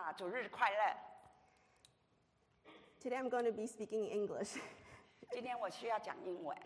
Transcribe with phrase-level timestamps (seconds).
[0.00, 0.96] 啊，主日快乐！
[3.02, 4.60] Today I'm going to be speaking English.
[5.30, 6.56] 今天我需要讲英文。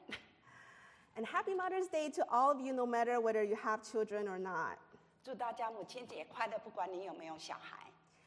[1.16, 4.38] And happy Mother's Day to all of you, no matter whether you have children or
[4.38, 4.79] not.
[5.22, 7.86] 祝大家母亲节快乐，不管你有没有小孩，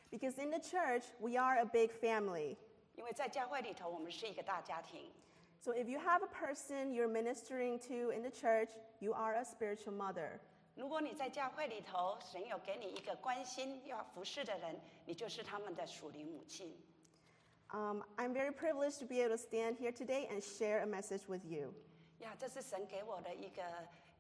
[0.10, 2.58] Because in the church, we are a big family.
[2.96, 5.12] 因为在教会里头，我们是一个大家庭。
[5.60, 8.70] So if you have a person you're ministering to in the church,
[9.00, 10.40] you are a spiritual mother.
[10.76, 16.76] 如果你在教会里头，神有给你一个关心要服侍的人， 你就是他们的属灵母亲。
[17.70, 21.28] Um, I'm very privileged to be able to stand here today and share a message
[21.28, 21.74] with you.
[22.20, 23.64] 呀，这是神给我的一个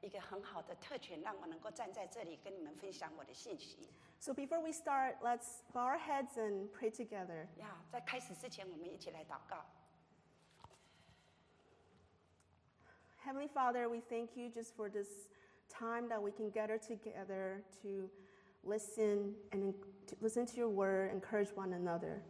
[0.01, 3.77] 一个很好的特权，让我能够站在这里跟你们分享我的信息。
[4.19, 7.47] So before we start, let's bow our heads and pray together.
[7.57, 9.63] 呀，在开始之前，我们一起来祷告。
[13.23, 15.29] Heavenly Father, we thank you just for this
[15.69, 18.09] time that we can gather together to
[18.63, 19.73] listen and
[20.07, 22.21] to listen to your word, encourage one another.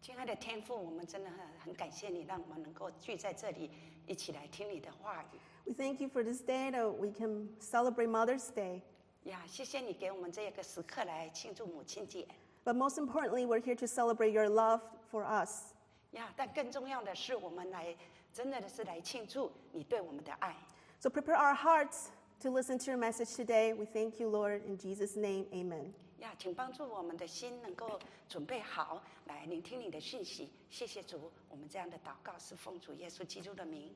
[0.00, 3.70] 亲爱的天父，我们真的很很感谢你，让我们能够聚在这里，
[4.06, 5.38] 一起来听你的话语。
[5.66, 8.80] We thank you for this day that we can celebrate Mother's Day.
[9.24, 12.26] 呀，谢谢你给我们这个时刻来庆祝母亲节。
[12.64, 15.72] But most importantly, we're here to celebrate your love for us.
[16.12, 17.94] 呀，但更重要的是，我们来
[18.32, 20.56] 真的是来庆祝你对我们的爱。
[21.00, 22.06] So prepare our hearts
[22.40, 23.74] to listen to your message today.
[23.74, 24.62] We thank you, Lord.
[24.64, 25.92] In Jesus' name, amen.
[26.23, 30.49] 呀，请帮助我们的心能够准备好来聆听你的讯息。
[30.69, 33.93] 谢谢主，我们这样的祷告是奉主耶稣基督的名。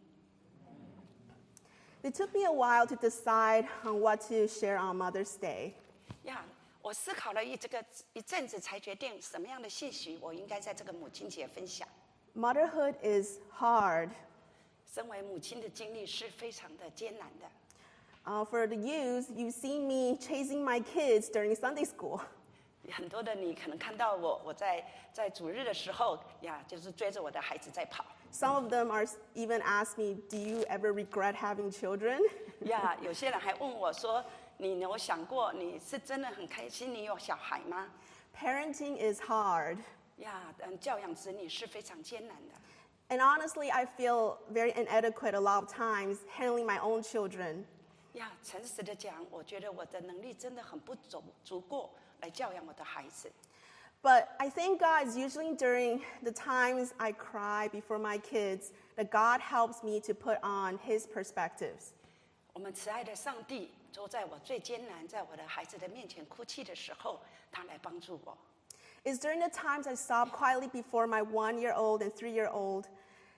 [2.03, 5.71] It took me a while to decide on what to share on Mother's Day.
[6.23, 6.45] 呀，
[6.81, 11.87] 我思考了一这个一阵子，才决定什么样的信息我应该在这个母亲节分享。
[12.35, 14.09] Motherhood is hard.
[14.85, 17.49] 身为母亲的经历是非常的艰难的。
[18.26, 22.20] Uh, for the youth, you've seen me chasing my kids during Sunday school.
[22.90, 28.04] 很多的你可能看到我，我在在主日的时候呀，就是追着我的孩子在跑。
[28.32, 32.20] Some of them are even asked me, Do you ever regret having children?
[32.60, 37.88] 呀，有些人还问我说：“你有想过，你是真的很开心你有小孩吗
[38.36, 39.78] Parenting is hard.？”
[40.18, 42.54] 呀，嗯，教养子女是非常艰难的。
[43.08, 47.64] And honestly, I feel very inadequate a lot of times handling my own children.
[48.16, 51.90] 呀，诚实的讲，我觉得我的能力真的很不足足够
[52.20, 53.30] 来教养我的孩子。
[54.02, 59.10] But I thank God it's usually during the times I cry before my kids that
[59.10, 61.92] God helps me to put on His perspectives.
[62.52, 67.20] 我们慈爱的上帝，就在我最艰难，在我的孩子的面前哭泣的时候，
[67.50, 68.36] 他来帮助我。
[69.04, 72.50] It's during the times I sob quietly before my one year old and three year
[72.50, 72.86] old,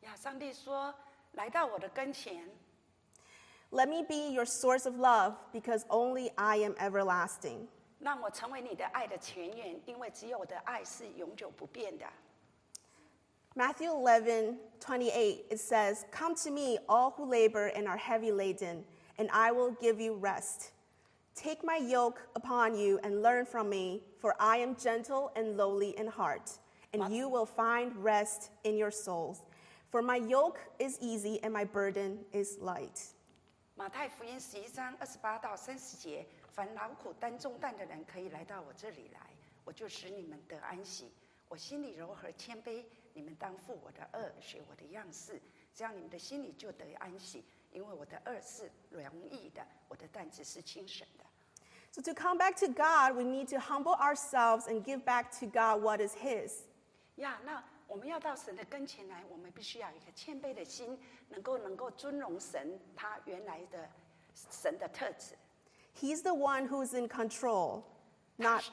[0.00, 2.44] 呀，上帝说：“来到我的跟前，
[3.70, 7.66] Let me be your source of love because only I am everlasting.
[7.98, 12.06] 让我成为你的爱的泉源，因为只有我的爱是永久不变的。”
[13.56, 18.84] Matthew 11, 28, it says, Come to me, all who labor and are heavy laden,
[19.16, 20.72] and I will give you rest.
[21.36, 25.96] Take my yoke upon you and learn from me, for I am gentle and lowly
[25.96, 26.58] in heart,
[26.92, 29.44] and you will find rest in your souls.
[29.91, 33.13] For my yoke is easy and my burden is light.
[33.75, 39.19] 马太福音十一章二十八到三十节：凡劳苦担重担的人，可以来到我这里来，
[39.63, 41.11] 我就使你们得安息。
[41.47, 45.41] 我心里柔和谦卑，你们当负我的轭，学我的样式，
[45.73, 47.43] 这样你们的心里就得安息。
[47.71, 51.25] 因为我的轭是容易的，我的担子是轻省的。
[51.91, 55.81] So to come back to God, we need to humble ourselves and give back to God
[55.81, 56.67] what is His.
[57.17, 60.97] Yeah, now 我们要到神的跟前来，我们必须要有一个谦卑的心，
[61.29, 63.89] 能够能够尊荣神他原来的
[64.51, 65.35] 神的特质。
[65.99, 67.81] He's the one who's in control,
[68.37, 68.63] not,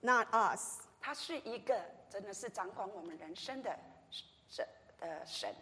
[0.00, 0.86] not us.
[1.00, 3.76] 他是一个真的是掌管我们人生的
[4.48, 4.64] 神
[5.00, 5.52] 的神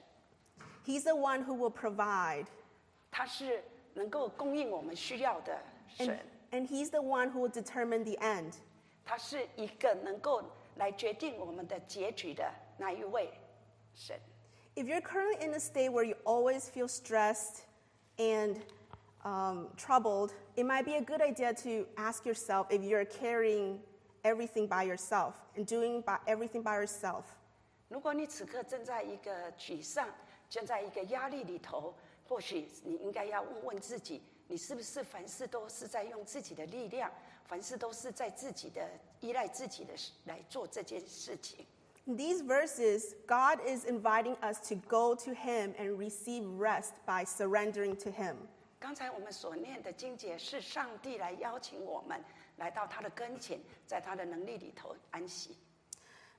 [0.84, 2.46] ，He's the one who will provide.
[3.10, 3.64] 他是
[3.94, 5.58] 能够供应我们需要的
[5.98, 8.52] And, 神，and He's the one who will determine the end.
[9.04, 10.44] 他是一个能够
[10.76, 13.29] 来决定我们的结局的那一位
[13.93, 14.19] 神。
[14.75, 17.61] If you're currently in a state where you always feel stressed
[18.17, 18.57] and
[19.23, 23.79] um, troubled, it might be a good idea to ask yourself if you're carrying
[24.23, 27.23] everything by yourself and doing by everything by yourself.
[27.89, 30.09] 如果你此刻正在一个沮丧、
[30.49, 31.93] 正在一个压力里头，
[32.27, 37.11] 或许你应该要问问自己：你是不是凡事都是在用自己的力量，
[37.45, 38.89] 凡事都是在自己的
[39.19, 39.93] 依赖自己的
[40.25, 41.63] 来做这件事情？
[42.07, 47.23] In these verses, God is inviting us to go to Him and receive rest by
[47.23, 48.35] surrendering to Him.
[48.79, 52.21] 刚才我们所念的经节是上帝来邀请我们
[52.57, 53.57] 来到他的跟前，
[53.87, 55.55] 在他的能力里头安息。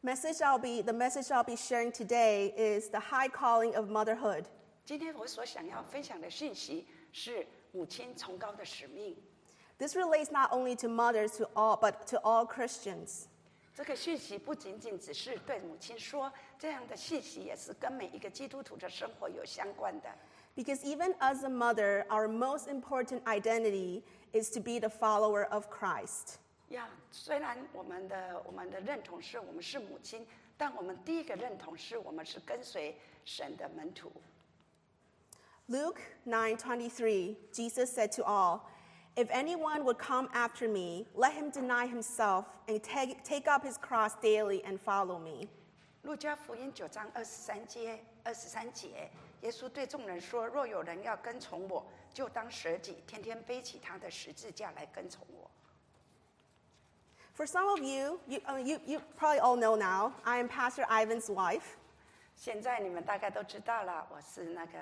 [0.03, 4.45] Message I'll be, the message I'll be sharing today is the high calling of motherhood.
[4.85, 9.17] 今天我所想要分享的讯息是母亲崇高的使命。
[9.79, 13.28] This relates not only to mothers to all, but to all Christians.
[13.79, 20.09] 这个讯息不仅仅只是对母亲说，这样的讯息也是跟每一个基督徒的生活有相关的。
[20.57, 25.67] Because even as a mother, our most important identity is to be the follower of
[25.69, 26.37] Christ.
[26.69, 30.25] 呀，虽然我们的我们的认同是我们是母亲，
[30.57, 34.13] 但我们第一个认同是我们是跟随神的门徒。
[35.69, 38.61] Luke 9:23, Jesus said to all,
[39.19, 43.77] "If anyone would come after me, let him deny himself and take, take up his
[43.77, 45.49] cross daily and follow me."
[46.03, 49.11] 路加福音九章二十三节二十三节，
[49.41, 55.51] 耶稣对众人说：“若有人要跟从我，就当舍己，天天背起他的十字架来跟从我。
[57.37, 60.85] For some of you, you, uh, you, you probably all know now, I am Pastor
[60.87, 61.79] Ivan's wife.
[62.37, 64.79] ”现在你们大概都知道了，我是那个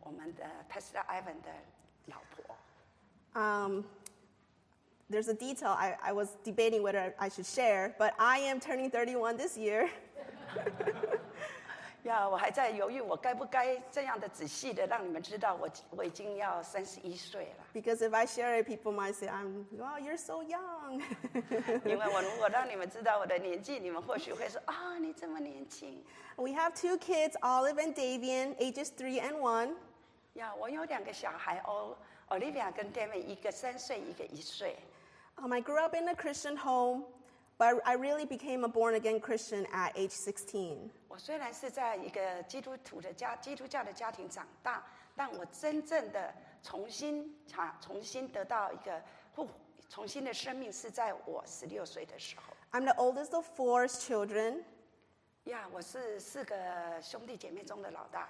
[0.00, 1.50] 我们的 Pastor Ivan 的
[2.06, 2.37] 老婆。
[3.34, 3.84] Um,
[5.10, 8.90] there's a detail I, I was debating whether I should share, but I am turning
[8.90, 9.88] 31 this year.
[12.04, 17.64] 呀，我还在犹豫，我该不该这样的仔细的让你们知道我我已经要三十一岁了。
[17.72, 21.02] Because if I share it, people might say, I'm, wow, you're so young.
[21.82, 26.04] 因为我如果让你们知道我的年纪，你们或许会说啊，你这么年轻。
[26.36, 29.74] we have two kids, Olive and Davian, ages three and one.
[30.34, 31.96] 呀，我有两个小孩哦
[32.29, 34.77] ，Olivia 跟 David，一个三岁，一个一岁。
[35.37, 37.05] Um, I grew up in a Christian home,
[37.57, 40.89] but I really became a born again Christian at age 16.
[41.07, 44.83] 我虽然是在一个基督徒的家、基督教的家庭长大，
[45.15, 49.01] 但我真正的重新啊，重新得到一个
[49.33, 49.49] 复
[49.89, 52.53] 重新的生命，是在我十六岁的时候。
[52.71, 54.63] I'm the oldest of four children,
[55.45, 58.29] 呀，我是四个兄弟姐妹中的老大。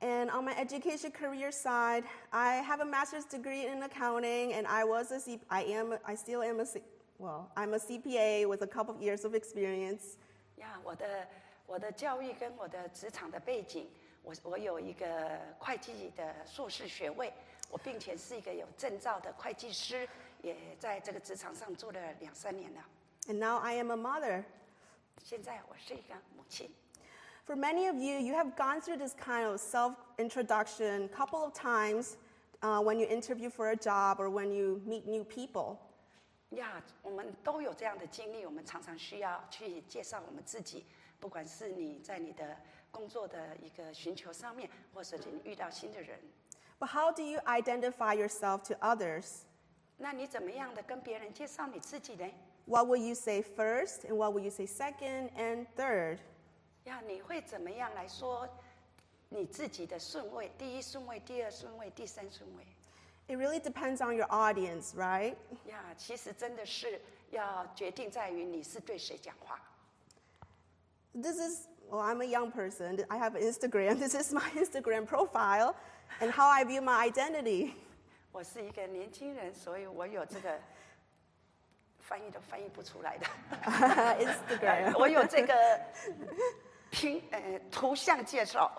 [0.00, 4.84] and on my education career side, I have a master's degree in accounting, and I
[4.84, 6.82] was a C- I am, I still am a, C-
[7.18, 10.16] well, I'm a CPA with a couple of years of experience.
[10.56, 11.26] 呀，我的
[11.66, 13.86] 我的教育跟我的职场的背景，
[14.22, 17.32] 我我有一个会计的硕士学位，
[17.70, 20.08] 我并且是一个有证照的会计师，
[20.42, 22.84] 也在这个职场上做了两三年了。
[23.26, 24.44] And now I am a mother.
[25.22, 26.70] 现在我是一个母亲。
[27.48, 31.40] For many of you, you have gone through this kind of self introduction a couple
[31.44, 32.16] of times
[32.62, 35.76] uh, when you interview for a job or when you meet new people.
[36.50, 40.86] 呀，我们都有这样的经历，我们常常需要去介绍我们自己，
[41.18, 42.56] 不管是你在你的
[42.90, 46.18] 工作的一个寻求上面，或者你遇到新的人，
[46.78, 49.42] But how do you identify yourself to others?
[49.96, 52.30] 那你怎么样的跟别人介绍你自己呢？
[52.66, 56.18] What will you say first, and what will you say second and third?
[56.89, 58.49] 呀，你会怎么样来说
[59.29, 60.51] 你自己的顺位？
[60.57, 62.63] 第一顺位、第二顺位、第三顺位
[63.27, 65.35] ？It really depends on your audience, right?
[65.67, 69.61] 呀，其实真的是要决定在于你是对谁讲话。
[71.13, 73.05] This is, well, I'm a young person.
[73.07, 73.99] I have Instagram.
[73.99, 75.75] This is my Instagram profile
[76.19, 77.73] and how I view my identity.
[78.31, 80.59] 我是一个年轻人，所以我有这个
[81.99, 83.27] 翻译都翻译不出来的。
[84.25, 84.97] Instagram.
[84.97, 85.53] 我有这个
[86.89, 88.71] 拼呃图像介绍。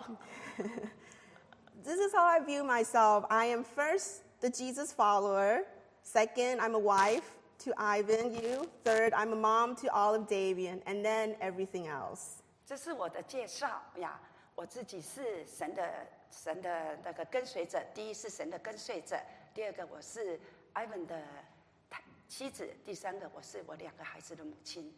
[1.83, 3.25] This is how I view myself.
[3.29, 5.65] I am first the Jesus follower.
[6.03, 7.23] Second, I'm a wife
[7.65, 8.69] to Ivan, you.
[8.83, 12.39] Third, I'm a mom to all of Davian, and then everything else.
[12.65, 14.19] 这是我的介绍呀。
[14.53, 19.19] 我自己是神的神的那个跟随者，第一是神的跟随者，
[19.55, 20.39] 第二个我是
[20.75, 21.19] Ivan 的
[21.89, 24.93] 太妻子，第三个我是我两个孩子的母亲。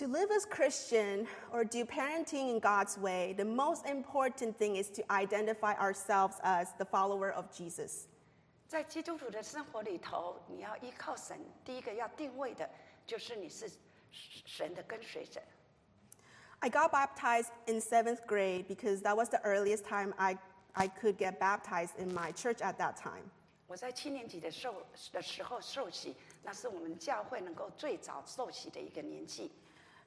[0.00, 4.90] To live as Christian or do parenting in God's way, the most important thing is
[4.90, 8.06] to identify ourselves as the follower of Jesus.
[8.68, 12.68] 在基督徒的生活里头，你要依靠神，第一个要定位的
[13.06, 13.70] 就是你是
[14.10, 15.40] 神的跟随者。
[16.58, 20.36] I got baptized in seventh grade because that was the earliest time I,
[20.74, 23.30] I could get baptized in my church at that time.
[23.66, 29.50] 我在七年级的受的时候受洗，那是我们教会能够最早受洗的一个年纪。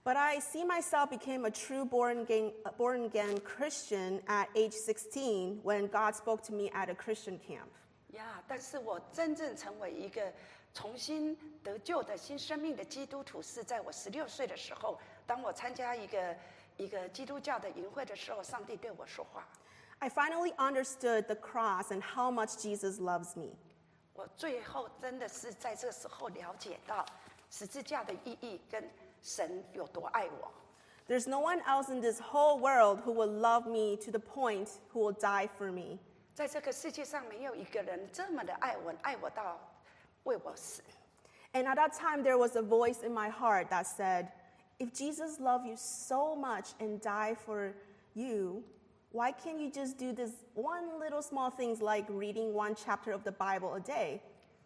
[0.04, 5.60] But I see myself became a true born again, born again Christian at age 16
[5.62, 7.70] when God spoke to me at a Christian camp.
[8.14, 10.34] 呀但是我真正成为一个
[10.74, 16.36] 重新得救的新生命的基督徒，是在我十六岁的时候，当我参加一个
[16.78, 19.48] 一个基督教的营会的时候，上帝对我说话。
[20.00, 23.56] I finally understood the cross and how much Jesus loves me.
[24.14, 27.06] 我最后真的是在这时候了解到
[27.52, 28.90] 十字架的意义跟
[29.24, 30.52] 神有多爱我。
[31.08, 34.70] There's no one else in this whole world who will love me to the point
[34.94, 36.00] who will die for me.
[36.34, 39.60] 在这个世界上，没有一个人这么的爱我，爱我到
[40.24, 40.82] 为我死。
[41.52, 44.28] And at that time, there was a voice in my heart that said,
[44.80, 47.74] If Jesus loved you so much and died for
[48.14, 48.64] you,
[49.12, 53.24] why can't you just do this one little small things like reading one chapter of
[53.24, 54.22] the Bible a day?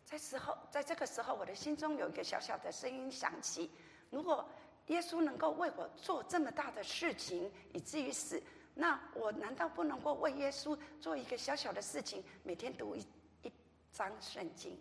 [0.06, 3.72] 在时候，在这个时候，我的心中有一个小小的声音响起：
[4.11, 4.45] 如果
[4.87, 8.43] 耶稣能够为我做这么大的事情，以至于死，
[8.75, 13.01] 那我难道不能够为耶稣做一个小小的事情，每天读一
[13.43, 13.53] 一
[13.93, 14.81] 章圣经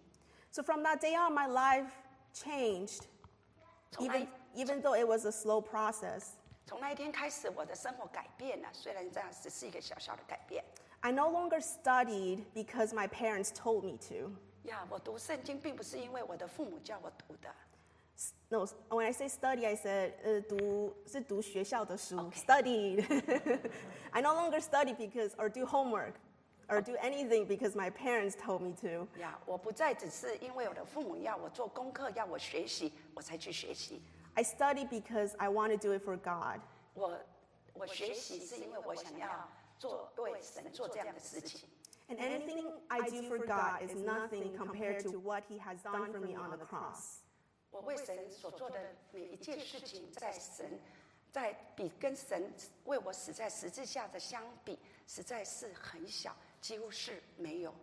[0.51, 1.89] ？So from that day on, my life
[2.33, 3.01] changed,
[3.97, 6.29] even, even though it was a slow process.
[6.65, 8.69] 从那一天开始，我的生活改变了。
[8.71, 10.63] 虽然这样只是一个小小的改变。
[11.01, 14.31] I no longer studied because my parents told me to.
[14.63, 17.53] 呀，我读圣经并不是因为我的父母叫我读的
[18.50, 22.44] No, s- when I say study, I said 呃读是读学校的书 Okay.
[22.44, 23.70] studied.
[24.12, 26.14] I no longer study because or do homework
[26.68, 29.08] or do anything because my parents told me to.
[29.18, 34.02] 呀，我不再只是因为我的父母要我做功课，要我学习，我才去学习。
[34.34, 36.60] I study because I want to do it for God.
[36.94, 37.18] 我
[37.74, 41.68] 我学习是因为我想要做为神做这样的事情。
[42.08, 46.20] And anything I do for God is nothing compared to what He has done for
[46.20, 47.20] me on the cross.
[47.77, 48.79] 我为神所做的
[49.11, 50.79] 每一件事情，在神
[51.31, 52.51] 在比跟神
[52.85, 57.73] 为我死在十字架的相比，实在是很小，几乎是没有。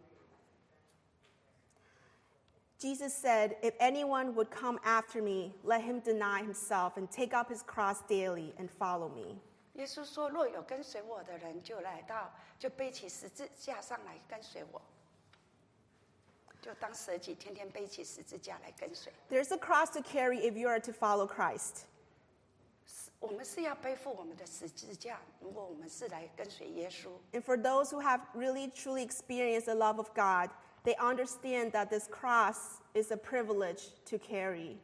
[2.81, 7.49] Jesus said, If anyone would come after me, let him deny himself and take up
[7.49, 9.39] his cross daily and follow me.
[9.75, 14.83] 耶稣说：“若有跟随我的人，就来到，就背起十字架上来跟随我，
[16.65, 19.13] 就当舍己，天天背起十字架来跟随。
[19.29, 21.83] There's a cross to carry if you are to follow Christ.
[23.21, 27.11] 我们是要背负我们的十字架，如果我们是来跟随耶稣。
[27.35, 30.49] And for those who have really truly experienced the love of God,
[30.85, 34.79] they understand that this cross is a privilege to carry.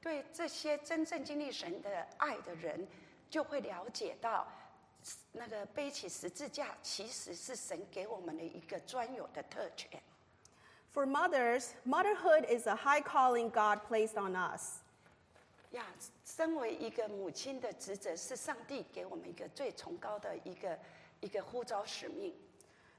[0.00, 2.88] 对这些真正经历神的爱的人，
[3.30, 4.48] 就会了解到，
[5.30, 10.02] 那个背起十字架其实是神给我们的一个专有的特权。
[10.93, 14.81] For mothers, motherhood is a high calling God placed on us.
[15.71, 15.83] 呀，
[16.25, 20.77] 身为一个母亲的职责，是上帝给我们一个最崇高的一个
[21.21, 22.33] 一个呼召使命。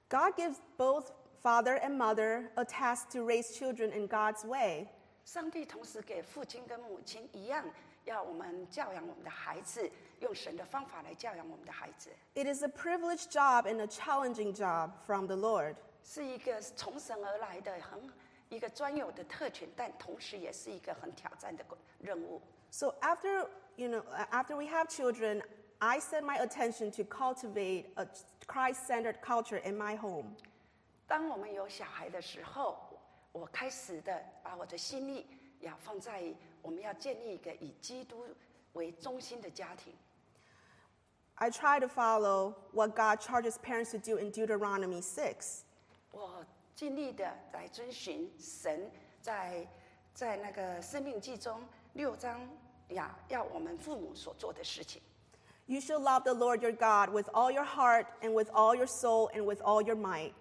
[0.08, 1.06] God gives both
[1.42, 4.86] father and mother a task to raise children in God's way.
[5.24, 7.64] 上帝同时给父亲跟母亲一样，
[8.04, 9.90] 要我们教养我们的孩子，
[10.20, 15.74] 用神的方法来教养我们的孩子， It is a privileged job and a challenging job from the Lord.
[16.07, 17.99] 是一个从神而来的很
[18.49, 21.65] 一个专有的特权，但同时也是一个很挑战的
[21.99, 22.39] 任务。
[22.69, 25.41] So after, you know, uh, after we have children,
[25.79, 28.05] I set my attention to cultivate a
[28.45, 30.35] Christ-centered culture in my home.
[31.07, 32.77] 当我们有小孩的时候，
[33.31, 35.25] 我开始的把我的心力
[35.59, 36.23] 要放在
[36.61, 38.27] 我们要建立一个以基督
[38.73, 39.93] 为中心的家庭。
[41.35, 45.63] I try to follow what God charges parents to do in Deuteronomy 6.
[46.15, 48.89] 我尽力的来遵循神
[49.21, 49.67] 在
[50.13, 51.61] 在那个《申命记》中
[51.93, 52.39] 六章
[52.89, 55.01] 呀，要我们父母所做的事情。
[55.67, 59.29] You shall love the Lord your God with all your heart and with all your soul
[59.33, 60.33] and with all your might.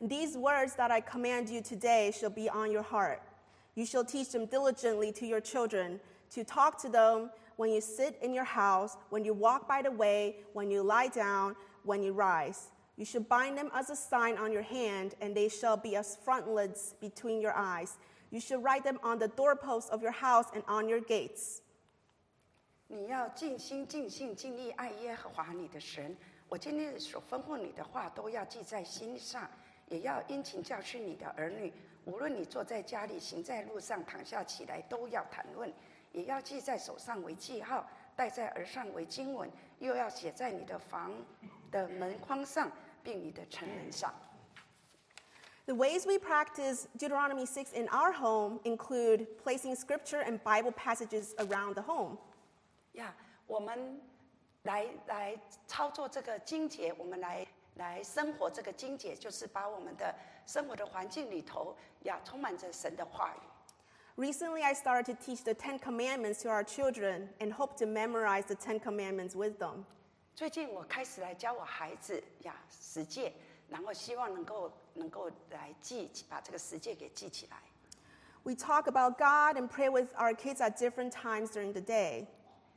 [0.00, 3.20] And these words that I command you today shall be on your heart.
[3.74, 8.16] You shall teach them diligently to your children, to talk to them when you sit
[8.22, 11.54] in your house, when you walk by the way, when you lie down,
[11.84, 12.68] when you rise.
[12.98, 16.16] You should bind them as a sign on your hand, and they shall be as
[16.16, 17.92] frontlets between your eyes.
[18.30, 21.60] You should write them on the doorposts of your house and on your gates.
[22.88, 26.16] 你要尽心、尽性、尽力爱耶和华你的神。
[26.48, 29.48] 我今天所吩咐你的话，都要记在心上，
[29.86, 31.72] 也要殷勤教训你的儿女。
[32.04, 35.72] 无论你坐在家里，行在路上，躺下起来，都要谈论，
[36.10, 41.12] 也要记在手上为记号，戴在耳上为经文，又要写在你的房
[41.70, 42.72] 的门框上，
[43.03, 44.13] 并你的城门上。
[45.65, 51.33] The ways we practice Deuteronomy 6 in our home include placing scripture and Bible passages
[51.37, 52.17] around the home.
[52.93, 53.15] 呀
[53.47, 54.01] 我们
[54.63, 55.37] 来来
[55.67, 60.13] 操作这个经节，我们来来生活这个经节，就是把我们的
[60.45, 63.39] 生活的环境里头呀充满着神的话语。
[64.15, 68.45] Recently, I started to teach the Ten Commandments to our children and hope to memorize
[68.45, 69.85] the Ten Commandments with them.
[70.38, 73.32] 最近我开始来教我孩子呀十诫，
[73.68, 77.56] 然后希望能够能够来记，把这个十诫给记起来。
[78.44, 82.26] We talk about God and pray with our kids at different times during the day.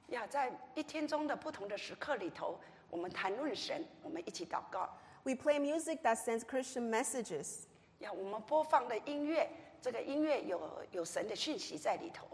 [0.07, 4.89] 呀，在一天中的不同的时刻里头，我们谈论神，我们一起祷告。
[5.21, 7.65] We play music that sends Christian messages.
[7.99, 9.47] 呀，我们播放的音乐，
[9.79, 12.27] 这个音乐有有神的讯息在里头。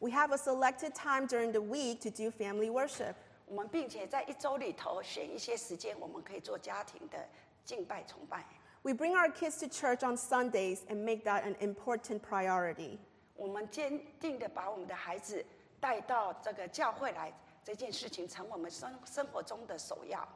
[0.00, 3.14] We have a selected time during the week to do family worship.
[3.46, 7.26] 我们并且在一周里头选一些时间，我们可以做家庭的
[7.64, 8.44] 敬拜崇拜。
[8.82, 12.98] We bring our kids to church on Sundays and make that an important priority.
[13.34, 15.44] 我们坚定的把我们的孩子
[15.80, 17.32] 带到这个教会来，
[17.64, 20.26] 这件事情成我们生生活中的首要。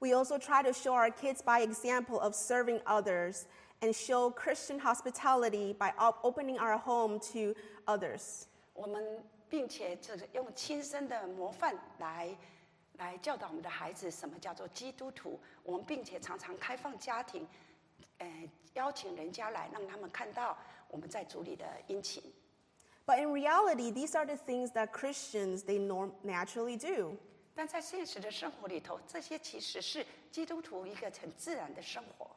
[0.00, 3.42] We also try to show our kids by example of serving others
[3.80, 8.44] and show Christian hospitality by op- opening our home to others.
[8.74, 12.36] 我们并且这个用亲身的模范来
[12.94, 15.40] 来教导我们的孩子什么叫做基督徒。
[15.62, 17.46] 我们并且常常开放家庭，
[18.18, 20.56] 呃，邀请人家来，让他们看到
[20.88, 22.22] 我们在主里的殷勤。
[23.06, 27.16] But in reality, these are the things that Christians they norm- naturally do.
[27.54, 32.30] 但在现实的生活里头，这些其实是基督徒一个很自然的生活。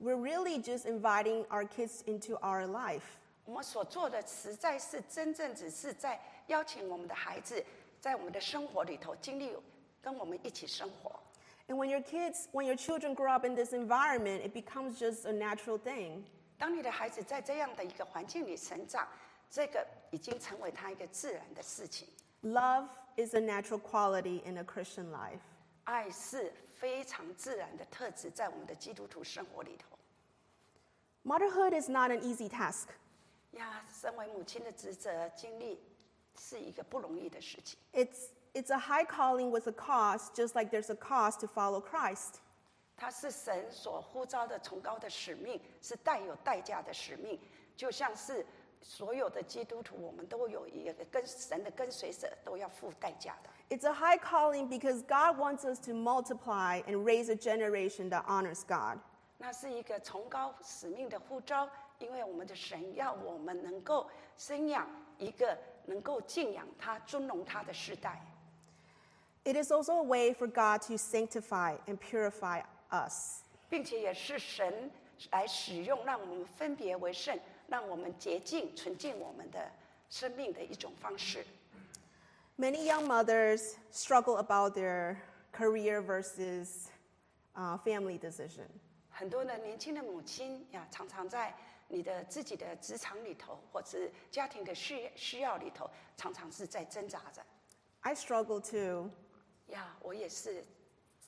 [0.00, 3.16] We're really just inviting our kids into our life.
[3.48, 7.64] 我们所做的实在是真正只是在邀请我们的孩子，
[7.98, 9.56] 在我们的生活里头经历
[10.02, 11.18] 跟我们一起生活。
[11.66, 15.32] And when your kids, when your children grow up in this environment, it becomes just a
[15.32, 16.24] natural thing.
[16.58, 19.08] 当你的孩子在这样的一个环境里成长，
[19.50, 22.06] 这个已经成为他一个自然的事情。
[22.42, 25.40] Love is a natural quality in a Christian life.
[25.84, 29.96] 爱是非常自然的特质，在我们的基督徒生活里头。
[31.24, 32.88] Motherhood is not an easy task.
[33.52, 35.80] 呀，身为母亲的职责经历
[36.38, 37.78] 是一个不容易的事情。
[37.92, 42.40] It's, it's a high calling with a cost, just like there's a cost to follow Christ.
[42.96, 47.40] 它是神所呼召的崇高的使命，是带有代价的使命，
[47.76, 48.44] 就像是
[48.82, 53.50] 所有的基督徒，我们都有一个跟神的跟随者都要付代价的。
[53.70, 58.62] It's a high calling because God wants us to multiply and raise a generation that honors
[58.66, 58.98] God.
[59.36, 65.56] 那是一个崇高使命的呼召，因为我们的神要我们能够生养一个
[65.86, 68.20] 能够敬仰他、尊荣他的世代。
[69.44, 73.42] It is also a way for God to sanctify and purify us.
[73.68, 74.90] 并且也是神
[75.30, 79.70] 来使用，让我们分别为圣，让我们洁净、纯净我们的
[80.10, 81.44] 生命的一种方式。
[82.58, 85.16] Many young mothers struggle about their
[85.52, 86.88] career versus
[87.54, 88.66] uh, family decision.
[89.10, 91.54] 很多的年轻的母亲呀，常常在
[91.88, 97.42] 你的自己的职场里头，或者是家庭的需需要里头，常常是在挣扎着。
[98.00, 99.10] I struggle too.
[99.68, 100.64] 呀，我也是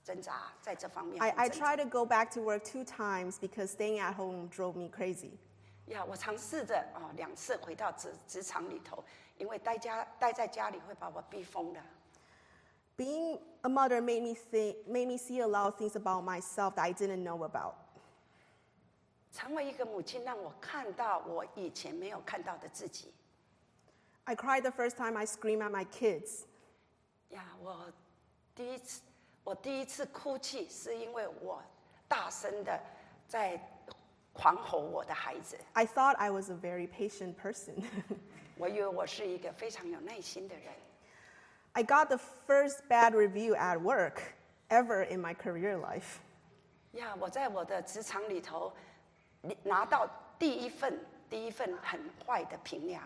[0.05, 1.51] 挣扎在这方面 I, I。
[1.51, 5.33] tried to go back to work two times because staying at home drove me crazy.
[5.87, 9.03] 呀，我尝试着啊两次回到职职场里头，
[9.38, 11.81] 因为待家待在家里会把我逼疯的。
[12.96, 16.83] Being a mother made me see made me see a lot of things about myself that
[16.83, 17.75] I didn't know about.
[19.33, 23.14] 成为一个母亲，让我看到我以前没有看到的自己。
[24.25, 26.45] I cried the first time I screamed at my kids.
[27.31, 27.93] 呀，我
[28.55, 29.03] 第一次，
[29.45, 31.62] 我第一次哭泣，是因为我
[32.09, 32.81] 大声的
[33.29, 33.61] 在
[34.33, 35.57] 狂吼我的孩子。
[35.73, 37.85] I thought I was a very patient person.
[38.57, 40.73] 我以为我是一个非常有耐心的人。
[41.73, 44.21] I got the first bad review at work
[44.69, 46.19] ever in my career life.
[46.93, 48.73] 呀，我在我的职场里头
[49.63, 53.01] 拿到第一份第一份很坏的评量。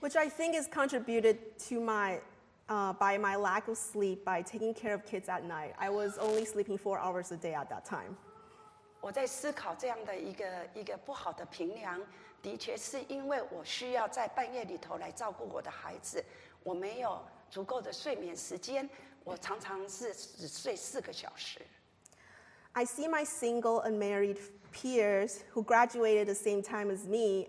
[0.00, 1.38] which I think is contributed
[1.68, 2.20] to my
[2.68, 5.74] uh, by my lack of sleep by taking care of kids at night.
[5.78, 8.16] I was only sleeping four hours a day at that time.
[9.00, 12.00] 我在思考这样的一个一个不好的评量，
[12.42, 16.24] 的确是因为我需要在半夜里头来照顾我的孩子，
[16.62, 18.88] 我没有足够的睡眠时间，
[19.24, 21.60] 我常常是只睡四个小时。
[22.72, 24.38] I see my single unmarried
[24.73, 27.47] peers who graduated the same time as me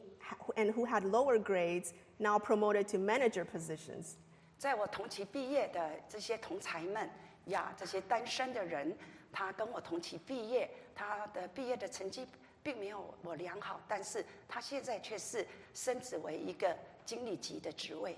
[0.56, 4.16] and who had lower grades now promoted to manager positions.
[4.58, 7.10] 在我同期毕业的这些同才们
[7.46, 8.96] 呀，这些单身的人，
[9.32, 12.26] 他跟我同期毕业，他的毕业的成绩
[12.62, 18.16] 并没有我良好，但是他现在却是升职为一个经理级的职位。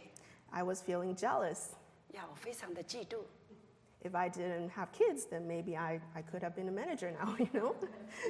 [0.51, 1.71] I was feeling jealous.
[2.13, 3.23] 呀，我非常的嫉妒。
[4.04, 7.48] If I didn't have kids, then maybe I, I could have been a manager now, you
[7.54, 7.76] know?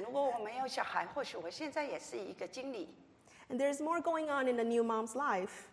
[0.04, 2.94] 如果我没有小孩，或许我现在也是一个经理。
[3.48, 5.64] And there's more going on in a new mom's life.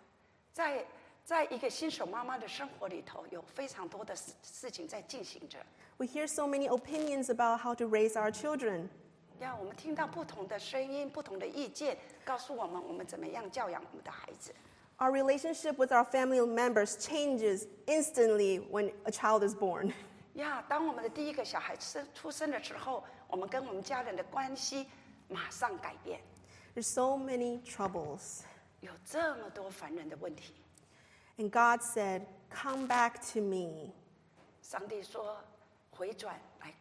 [0.54, 0.86] 在
[1.26, 5.60] 在一个新手妈妈的生活里头，有非常多的事事情在进行着。
[5.98, 8.88] We hear so many opinions about how to raise our children.
[9.42, 14.54] 呀，我们听到不同的声音、不同的意见，告诉我们我们怎么样教养我们的孩子。
[14.98, 19.94] Our relationship with our family members changes instantly when a child is born.
[20.34, 24.88] 呀，当我们的第一个小孩生出生的时候，我们跟我们家人的关系
[25.28, 26.20] 马上改变。
[26.76, 28.42] There's so many troubles.
[28.82, 30.54] 有这么多烦人的问题，
[31.38, 33.94] And God said, Come back to me,
[34.62, 35.38] 上帝说
[35.92, 36.74] 回转来，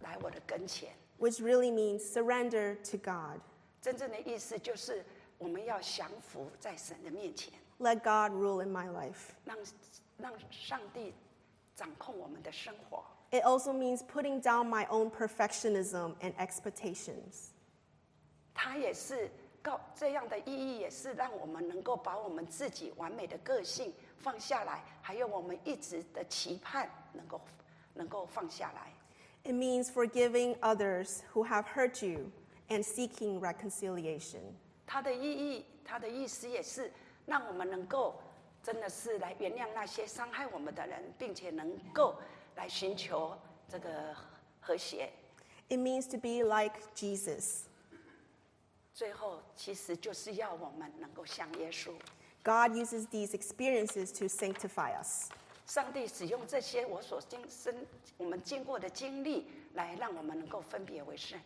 [0.00, 0.90] 来我的跟前。
[1.18, 3.40] which really means surrender to God.
[3.80, 5.04] 真正的意思就是
[5.42, 9.34] 我们要降服在神的面前， Let God rule in my life.
[9.44, 9.56] 让
[10.18, 11.14] 让上帝
[11.76, 13.04] 掌控我们的生活。
[13.30, 17.52] It also means putting down my own perfectionism and expectations.
[18.54, 19.30] 它也是
[19.62, 27.40] 告这样的意义，也是让我们能够把我们自己完美的个性放下来，还有我们一直的期盼能够
[27.94, 28.92] 能够放下来。
[29.44, 32.32] It means forgiving others who have hurt you
[32.68, 34.56] and seeking reconciliation.
[34.85, 36.91] 它的意义，它的意思也是
[37.25, 38.21] 让我们能够
[38.61, 42.15] 真的是来原谅那些伤害我们的人，并且能够
[42.55, 44.15] 来寻求这个
[44.61, 45.11] 和谐。
[45.69, 47.63] It means to be like Jesus.
[48.93, 51.91] 最后，其实就是要我们能够像耶稣。
[52.43, 55.29] God uses these experiences to sanctify us.
[55.65, 57.73] 上帝使用这些我所经生
[58.17, 61.39] 我们经过的经历，来让我们能够分别为圣。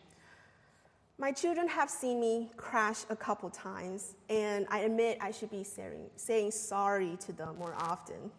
[1.17, 5.63] My children have seen me crash a couple times, and I admit I should be
[5.63, 8.31] saying, saying sorry to them more often.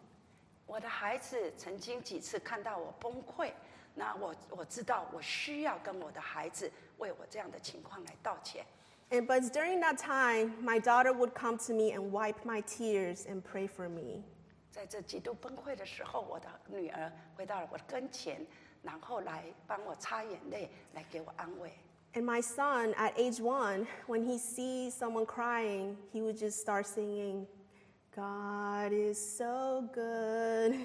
[0.67, 3.51] 我的孩子曾经几次看到我崩溃，
[3.95, 8.65] 那我我知道我需要跟我的孩子为我这样的情况来道歉。
[9.09, 13.25] And but during that time, my daughter would come to me and wipe my tears
[13.25, 14.23] and pray for me.
[14.71, 18.45] 在这极度崩溃的时候，我的女儿回到了我的跟前，
[18.83, 21.71] 然后来帮我擦眼泪，来给我安慰。
[22.13, 26.87] And my son, at age one, when he sees someone crying, he would just start
[26.87, 27.45] singing,
[28.15, 30.75] God is so good.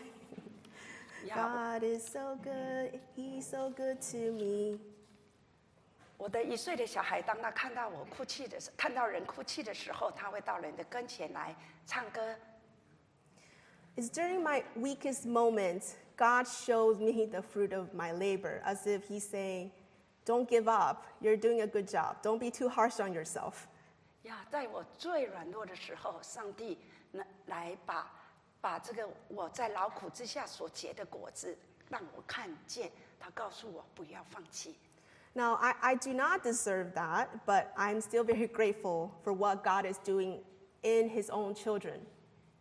[1.29, 2.99] 呀， God is so good.
[3.15, 4.81] He's so good to me.
[6.19, 11.55] 我的一岁的小孩，当他看到我哭泣的时，看到人哭泣的时候，他会到人的跟前来
[11.87, 12.21] 唱歌。
[13.97, 19.09] It's during my weakest moments, God shows me the fruit of my labor, as if
[19.09, 19.71] He's saying,
[20.25, 21.05] Don't give up.
[21.21, 22.17] You're doing a good job.
[22.23, 23.67] Don't be too harsh on yourself.
[24.23, 26.79] 呀，在我最软弱的时候，上帝
[27.13, 28.11] 来来把
[28.61, 31.57] 把这个我在劳苦之下所结的果子，
[31.89, 32.91] 让我看见。
[33.19, 34.75] 他告诉我不要放弃。
[35.35, 39.85] Now, I, I do not deserve that, but I'm still very grateful for what God
[39.85, 40.41] is doing
[40.83, 42.01] in His own children.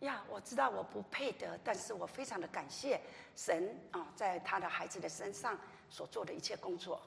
[0.00, 3.00] 呀，我知道我不配得，但是我非常的感谢
[3.34, 7.00] 神啊，在他的孩子的身上所做的一切工作。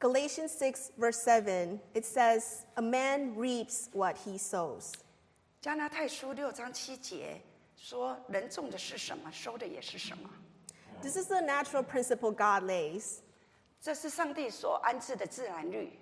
[0.00, 4.94] Galatians 6, verse 7, it says, A man reaps what he sows.
[5.60, 7.38] 加拉太书六章七节
[7.76, 10.30] 说：“人种的是什么，收的也是什么。
[11.02, 13.18] This is the natural principle God lays.
[13.82, 15.92] ”这是上帝所安置的自然律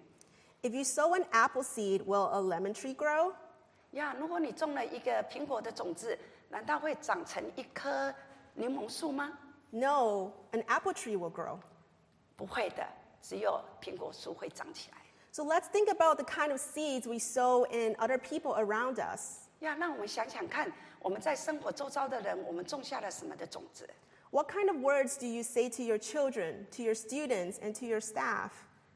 [0.63, 3.33] If you sow an apple seed, will a lemon tree grow?
[3.93, 4.15] 呀。
[4.17, 6.17] 如果你种了一个苹果的种子，
[6.49, 8.15] 难道会长成一棵
[8.55, 9.37] 柠檬树吗
[9.71, 11.59] ？No, an apple tree will grow.
[12.37, 12.87] 不会的，
[13.22, 14.98] 只有苹果树会长起来。
[15.32, 19.48] So let's think about the kind of seeds we sow in other people around us.
[19.60, 23.90] 呀，让我们想想看，我们在生活周遭的人，我们种下了什么的种子？
[24.30, 27.86] What kind of words do you say to your children, to your students, and to
[27.86, 28.50] your staff?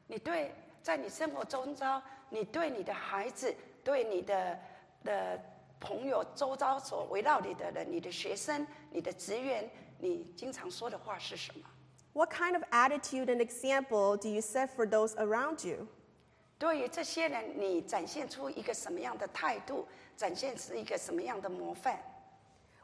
[0.08, 4.60] 你对在你生活周遭，你对你的孩子，对你的
[5.04, 5.40] 的
[5.80, 11.66] 朋友周遭所围绕你的人，你的学生、你的职员，你经常说的话是什么？
[12.14, 15.88] What kind of attitude and example do you set for those around you?
[16.58, 19.88] 对于这些人，你展现出一个什么样的态度？
[20.16, 22.00] 展现出一个什么样的模范？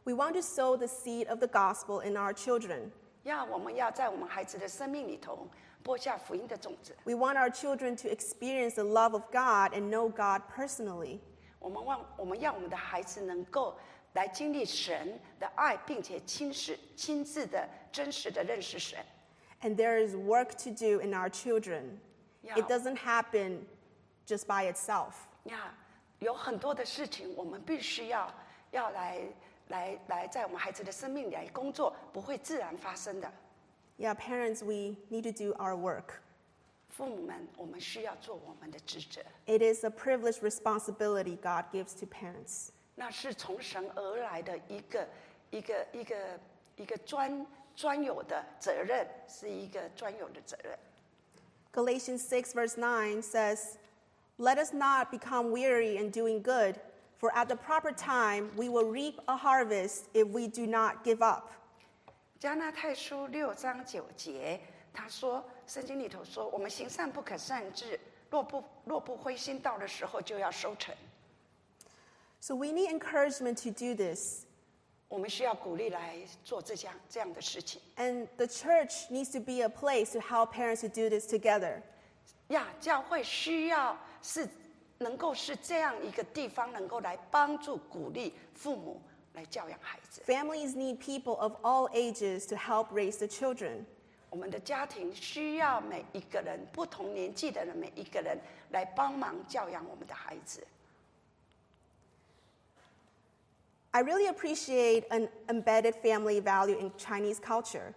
[0.03, 2.91] We want to sow the seed of the gospel in our children.
[3.23, 5.47] 要我们要在我们孩子的生命里头
[5.81, 6.95] 播下福音的种子。
[7.05, 11.19] We want our children to experience the love of God and know God personally.
[11.57, 13.75] 我们望我们要我们的孩子能够
[14.13, 18.99] 来经历神的爱，并且亲实、亲自的、真实的认识神。
[19.61, 21.99] And there is work to do in our children.
[22.43, 22.57] Yeah.
[22.57, 23.65] It doesn't happen
[24.25, 25.13] just by itself.
[25.45, 25.73] 呀，
[26.19, 28.33] 有很多的事情我们必须要
[28.71, 29.21] 要来
[29.69, 33.31] 来来在我们孩子的生命里来工作，不会自然发生的。
[33.97, 36.15] Yeah, parents, we need to do our work.
[36.89, 42.69] 父母们，我们需要做我们的职责， It is a privileged responsibility God gives to parents.
[42.95, 45.07] 那是从神而来的一个
[45.49, 46.15] 一个一个
[46.75, 47.45] 一个专
[47.78, 50.76] 专有的责任，是一个专有的责任。
[51.72, 53.76] Galatians 6, verse 9 says,
[54.36, 56.80] Let us not become weary in doing good,
[57.20, 61.22] for at the proper time we will reap a harvest if we do not give
[61.24, 61.52] up.
[62.40, 64.60] 加拉太书六章九节，
[64.92, 67.96] 他说，圣经里头说，我们行善不可擅自，
[68.28, 70.92] 若不若不灰心，到的时候就要收成。
[72.40, 74.46] So we need encouragement to do this.
[75.08, 81.26] 我们需要鼓励来做这项这样的事情 And the church needs to be a place to help parents to do this
[81.26, 81.80] together.
[82.48, 82.66] 呀。
[82.78, 84.46] 教会需要是
[84.98, 89.00] 能够是这样一个地方，能够来帮助鼓励父母
[89.32, 90.20] 来教养孩子。
[90.26, 93.84] Families need people of all ages to help raise the children.
[94.30, 98.38] 我们的家庭需要每一个人不同年纪的人，每一个人
[98.72, 100.66] 来帮忙教养我们的孩子。
[103.97, 107.93] I really appreciate an embedded family value in Chinese culture.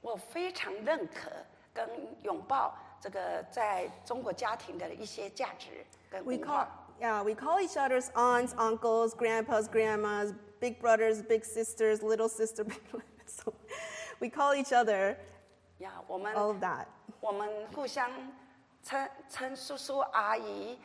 [0.00, 1.30] 我非常认可
[1.74, 1.88] 跟
[2.22, 6.68] 拥抱这个在中国家庭的一些价值跟 We 文 call, 化。
[7.00, 12.64] yeah, we call each other's aunts, uncles, grandpas, grandmas, big brothers, big sisters, little sister.
[12.64, 12.80] Big
[13.26, 13.52] so
[14.20, 15.16] we call each other
[15.78, 16.86] 呀，我们 all of that.
[17.20, 18.10] 我们互相
[18.82, 20.78] 称称叔叔阿姨，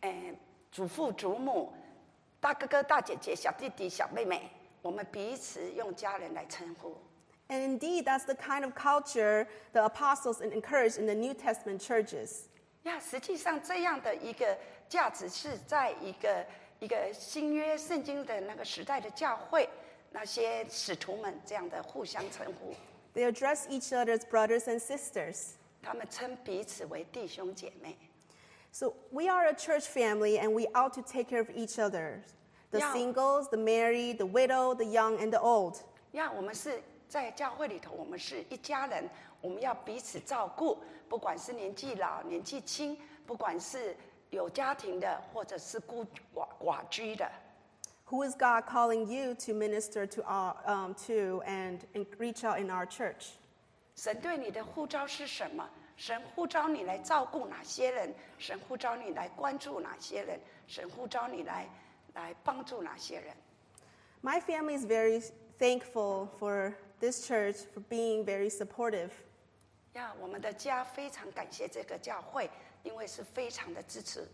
[0.00, 0.34] 诶，
[0.72, 1.72] 祖父祖母，
[2.45, 4.51] 大哥哥大姐姐，小弟弟小妹妹，
[4.83, 6.95] 我们彼此用家人来称呼。
[7.49, 12.41] And indeed, that's the kind of culture the apostles encouraged in the New Testament churches.
[12.83, 14.55] 呀，实际上这样的一个
[14.87, 16.45] 价值是在一个
[16.79, 19.67] 一个新约圣经的那个时代的教会，
[20.11, 22.75] 那些使徒们这样的互相称呼
[23.19, 25.53] ，They address each other as brothers and sisters.
[25.81, 27.97] 他们称彼此为弟兄姐妹。
[28.74, 32.22] So we are a church family and we ought to take care of each other
[32.70, 32.92] the Yeah.
[32.92, 35.78] singles, the married, the widow, the young, and the old.
[36.12, 40.78] 呀，我们是在教会里头，我们是一家人，我们要彼此照顾，
[41.08, 43.96] 不管是年纪老、年纪轻，不管是
[44.30, 47.28] 有家庭的，或者是孤寡寡居的。
[48.10, 52.60] Who is God calling you to minister to, our, um, to and, and reach out
[52.60, 53.30] in our church?
[53.96, 55.68] 神对你的呼召是什么？
[55.97, 58.13] 神呼召你来照顾哪些人？
[58.37, 60.39] 神呼召你来关注哪些人？
[60.67, 61.67] 神呼召你来
[62.13, 63.33] 来帮助哪些人
[64.21, 65.23] ？My family is very
[65.57, 69.11] thankful for this church for being very supportive.
[69.93, 72.49] 呀，我们的家非常感谢这个教会，
[72.83, 74.27] 因为是非常的支持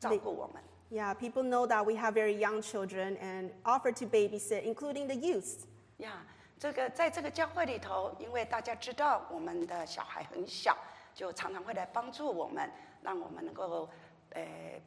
[0.00, 0.62] 照顾我们。
[0.90, 5.64] Yeah, people know that we have very young children and offer to babysit, including the youth.
[5.98, 6.24] 呀，
[6.58, 10.76] 这个在这个教会里头，因为大家知道我们的小孩很小，
[11.13, 12.69] 就常常会来帮助我们，
[13.01, 13.89] 让我们能够
[14.31, 14.81] 呃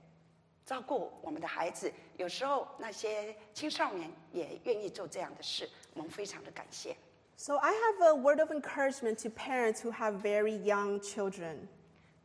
[0.64, 1.92] 照顾我们的孩子。
[2.16, 6.96] 有时候那些青少年也愿意做这样的事，我们非常的感谢。
[7.36, 11.68] So I have a word of encouragement to parents who have very young children.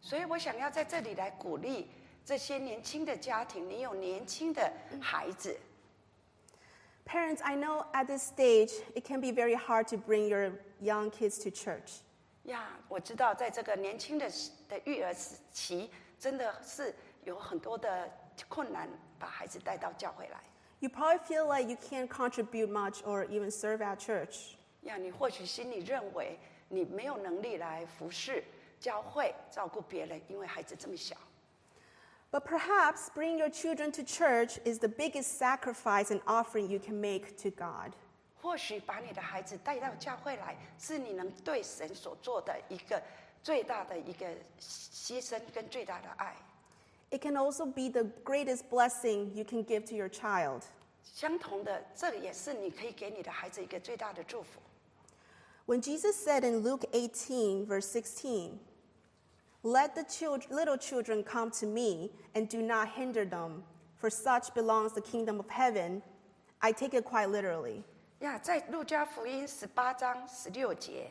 [0.01, 1.89] 所以我想要在这里来鼓励
[2.25, 5.57] 这些年轻的家庭，你有年轻的孩子，
[7.05, 11.11] Parents, I know at this stage it can be very hard to bring your young
[11.11, 12.01] kids to church.
[12.44, 18.10] 呀，我知道在这个年轻的时的育儿时期，真的是有很多的
[18.48, 20.40] 困难，把孩子带到教会来。
[20.80, 24.54] You probably feel like you can't contribute much or even serve at church.
[24.82, 28.42] 呀，你或许心里认为你没有能力来服侍
[28.80, 31.14] 教会、照顾别人，因为孩子这么小。
[32.32, 37.36] But perhaps bringing your children to church is the biggest sacrifice and offering you can make
[37.42, 37.92] to God.
[38.41, 43.01] 或许把你的孩子带到教会来，是你能对神所做的一个
[43.41, 44.27] 最大的一个
[44.59, 46.35] 牺牲跟最大的爱。
[47.11, 50.63] It can also be the greatest blessing you can give to your child.
[51.03, 54.59] 相同的，这个也是你可以给你的孩子一个最大的祝福。
[55.67, 58.59] When Jesus said in Luke 18, verse 16,
[59.63, 63.63] Let the child- little children come to me and do not hinder them,
[63.99, 66.03] for such belongs the kingdom of heaven,
[66.59, 67.83] I take it quite literally.
[68.20, 71.10] 呀，在路加福音十八章十六节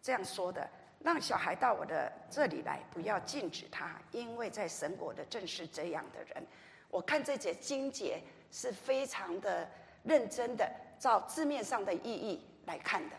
[0.00, 0.68] 这样说的
[1.02, 6.46] ：“让小孩到我的这里来，不要禁止他，因为在神国的正是这样的人。”
[6.90, 9.68] 我看这节经节是非常的
[10.04, 13.16] 认真的，照字面上的意义来看的。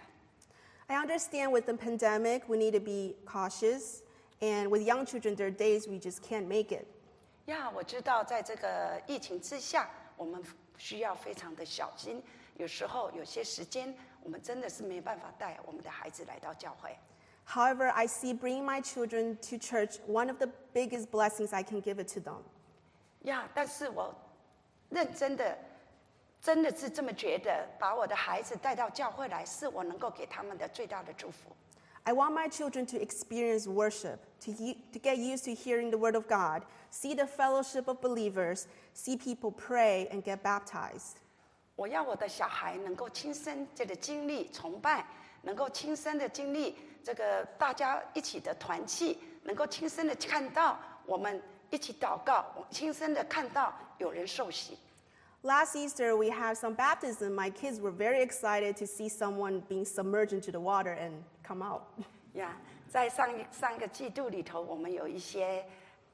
[0.88, 4.02] I understand with the pandemic, we need to be cautious
[4.42, 6.86] And with young children, there are days we just can't make it.
[7.46, 10.44] 呀，我知道，在这个疫情之下，我们
[10.78, 12.22] 需要非常的小心。
[12.57, 16.97] 有时候有些时间，我们真的是没办法带我们的孩子来到教会。
[17.47, 21.81] However, I see bringing my children to church one of the biggest blessings I can
[21.83, 22.43] give it to them.
[23.23, 24.15] 呀，但是我
[24.91, 25.59] 认真的，
[26.41, 31.51] 真的是这么觉得，把我的孩子带到教会来，是我能够给他们的最大的祝福。
[32.05, 35.99] I want my children to experience worship, to, he- to get used to hearing the
[35.99, 41.19] word of God, see the fellowship of believers, see people pray and get baptized.
[41.76, 45.06] 我要我的小孩能够亲身这个经历崇拜，
[45.42, 54.78] 能够亲身的经历这个大家一起的团契，能够亲身的看到我们一起祷告，我亲身的看到有人受洗。
[55.44, 57.36] Last Easter, we had some baptism.
[57.36, 61.64] My kids were very excited to see someone being submerged into the water and come
[61.64, 61.82] out.
[62.34, 62.58] 呀
[62.90, 65.64] 在上一上个季度里头，我们有一些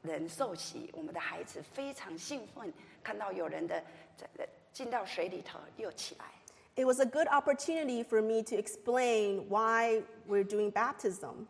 [0.02, 3.82] 人受洗，我们的孩子非常兴奋，看到有人的
[4.17, 6.27] 这个进到水里头又起来。
[6.75, 11.47] It was a good opportunity for me to explain why we're doing baptism.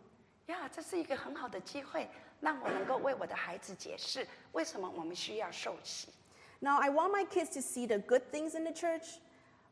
[0.47, 2.09] 呀，这是一个很好的机会，
[2.41, 6.09] 让我能够为我的孩子解释为什么我们需要受洗。
[6.61, 9.19] Now, I want my kids to see the good things in the church,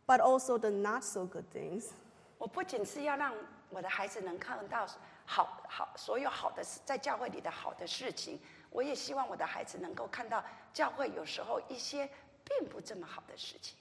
[0.07, 1.91] but also the not so good things.
[2.37, 3.33] 我不仅是要让
[3.71, 4.87] 我的孩子能看到
[5.25, 8.39] 好好所有好的事，在教会里的好的事情，
[8.71, 12.11] 我也希望我的孩子能够看到教会有时候一些
[12.49, 13.77] 并不这么好的事情。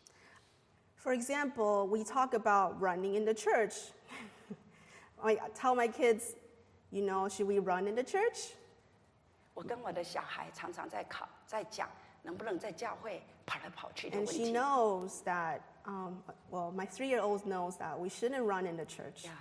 [0.98, 3.92] For example, we talk about running in the church.
[5.22, 6.36] I tell my kids,
[6.92, 8.54] you know, should we run in the church?
[9.54, 11.90] 我跟我的小孩常常在考，在讲
[12.24, 14.54] 能不能在教会跑来跑去的问 And she 题。
[14.54, 18.86] knows that, um, well, my three year old knows that we shouldn't run in the
[18.86, 19.26] church.
[19.26, 19.38] 呀，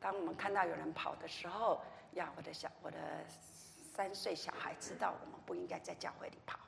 [0.00, 1.80] 当我们看到有人跑的时候，
[2.14, 2.98] 呀，我的小我的
[3.94, 6.58] 三岁小孩知道我们不应该在教会里跑。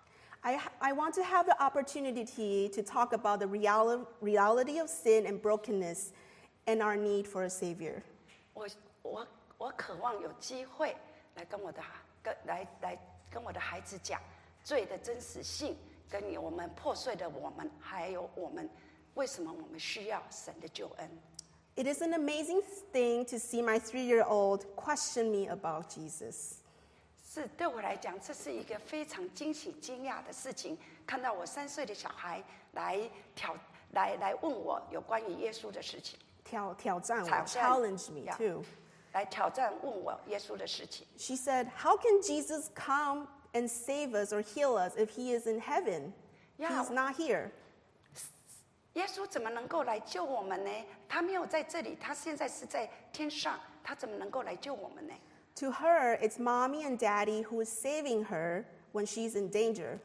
[0.43, 5.27] I, I want to have the opportunity to talk about the reali- reality of sin
[5.27, 6.13] and brokenness
[6.67, 8.03] and our need for a Savior.
[8.55, 8.69] 我
[9.03, 9.27] 我
[9.59, 10.97] 我渴望有机会
[11.35, 11.83] 来跟我的
[12.23, 12.99] 跟来来
[13.31, 14.21] 跟我的孩子讲
[14.63, 15.77] 罪的真实性，
[16.09, 18.69] 跟你我们破碎的我们，还有我们
[19.15, 21.11] 为什么我们需要神的救恩。
[21.77, 26.61] It is an amazing thing to see my three year old question me about Jesus.
[27.34, 30.78] 是对我来讲，这是一个非常惊喜、惊讶的事情。
[31.08, 32.44] 看到我三岁的小孩
[32.74, 33.00] 来
[33.34, 33.58] 挑
[33.94, 38.64] 来来问我有关于耶稣的事情，挑-挑战我,挑战 challenged me too.
[39.14, 41.08] 来挑战问我耶稣的事情。
[41.18, 45.60] She said, How can Jesus come and save us or heal us if he is in
[45.60, 46.14] heaven?
[46.60, 47.50] He's not here.
[48.94, 50.70] 耶稣怎么能够来救我们呢？
[51.10, 55.14] 他没有在这里，他现在是在天上，他怎么能够来救我们呢？
[55.57, 59.99] To her, it's mommy and daddy who is saving her when she's in danger.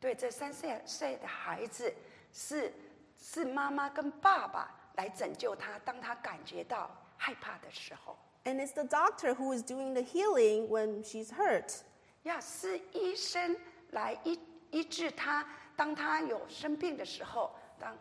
[0.00, 1.92] 对这三岁岁的孩子，
[2.32, 2.72] 是
[3.16, 8.16] 是妈妈跟爸爸来拯救他，当他感觉到害怕的时候。
[8.44, 11.82] And it's the doctor who is doing the healing when she's hurt.
[12.24, 13.56] 呀，是医生
[13.90, 17.96] 来医医治他，当他有生病的时候，当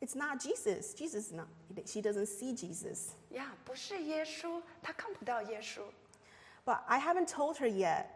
[0.00, 0.92] It's not Jesus.
[0.94, 1.46] Jesus is not.
[1.86, 3.12] She doesn't see Jesus.
[3.30, 5.80] 呀不是耶稣，他看不到耶稣。
[6.64, 8.06] But I haven't told her yet.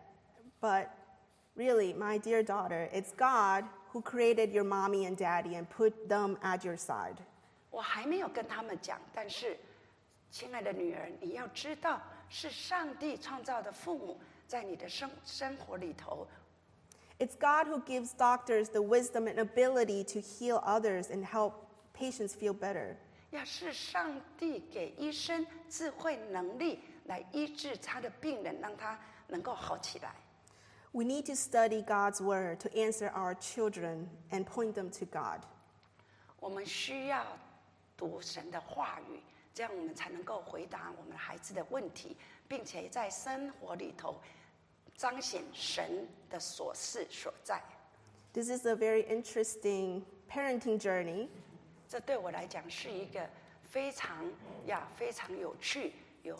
[0.60, 0.88] But
[1.56, 6.36] really, my dear daughter, it's God who created your mommy and daddy and put them
[6.42, 7.16] at your side.
[7.70, 9.56] 我还没有跟他们讲，但是，
[10.30, 16.26] 亲爱的女儿，你要知道，是上帝创造的父母，在你的生生活里头，
[17.18, 21.52] It's God who gives doctors the wisdom and ability to heal others and help
[21.94, 22.96] patients feel better.
[23.30, 30.14] 要是上帝给医生智慧能力来医治他的病人，让他能够好起来。
[30.92, 35.42] We need to study God's word to answer our children and point them to God.
[36.40, 37.26] 我们需要
[37.96, 39.20] 读神的话语，
[39.52, 42.16] 这样我们才能够回答我们孩子的问题，
[42.48, 44.18] 并且在生活里头
[44.96, 47.60] 彰显神的所事所在。
[48.32, 51.28] This is a very interesting parenting journey.
[51.92, 53.28] 这对我来讲是一个
[53.62, 54.24] 非常
[54.66, 56.38] 呀非常有趣、有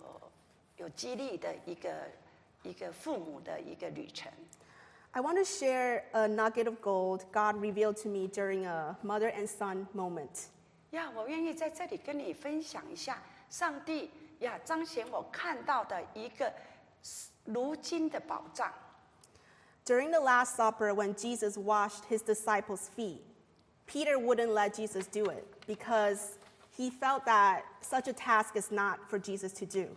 [0.76, 1.90] 有激励的一个
[2.62, 4.30] 一个父母的一个旅程。
[5.12, 9.32] I want to share a nugget of gold God revealed to me during a mother
[9.32, 10.48] and son moment.
[10.90, 16.52] 呀，我愿意在这里跟你分享一下上帝呀彰显我看到的一个
[17.44, 18.72] 如今的宝藏。
[19.86, 23.22] During the Last Supper, when Jesus washed his disciples' feet,
[23.92, 26.36] Peter wouldn't let Jesus do it because
[26.76, 29.88] he felt that such a task is not for Jesus to do.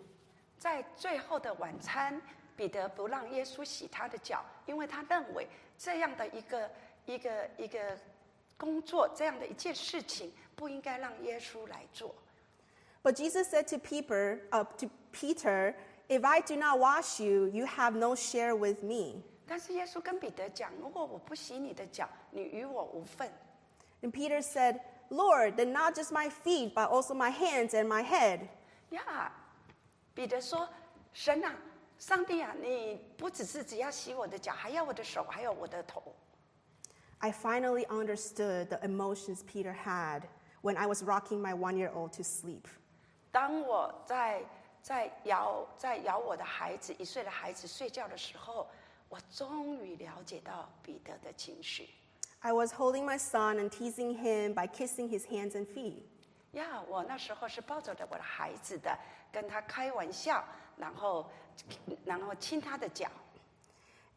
[0.57, 2.21] 在最后的晚餐，
[2.55, 5.47] 彼得不让耶稣洗他的脚，因为他认为
[5.77, 6.71] 这样的一个
[7.05, 7.97] 一个一个
[8.57, 12.13] 工作，这样的一件事情，不应该让耶稣来做。
[13.03, 15.73] But Jesus said to Peter, uh, to Peter,
[16.11, 19.23] If I do not wash you, you have no share with me.
[19.47, 23.31] 但是耶稣跟彼得讲：“如果我不洗你的脚，你与我无份。
[24.01, 24.79] And Peter said,
[25.09, 28.47] Lord, then not just my feet, but also my hands and my head.
[28.91, 29.31] ”呀，
[30.15, 31.53] 彼得说：“神啊，
[31.99, 36.01] 上帝啊，你不只是只要洗我的脚，还要我的手，还有我的头。
[37.19, 40.23] I finally understood the emotions Peter had
[40.63, 42.63] when I was rocking my one year old to sleep.
[43.31, 44.41] 当我在
[44.81, 48.67] 在摇在摇我的孩子一岁的孩子睡觉的时候，
[49.07, 51.89] 我终于了解到彼得的情绪。
[52.45, 56.03] I was holding my son and teasing him by kissing his hands and feet.
[56.53, 58.97] 呀，我那时候是抱着的我的孩子的，
[59.31, 60.43] 跟他开玩笑，
[60.75, 61.29] 然后
[62.03, 63.07] 然后亲他的脚。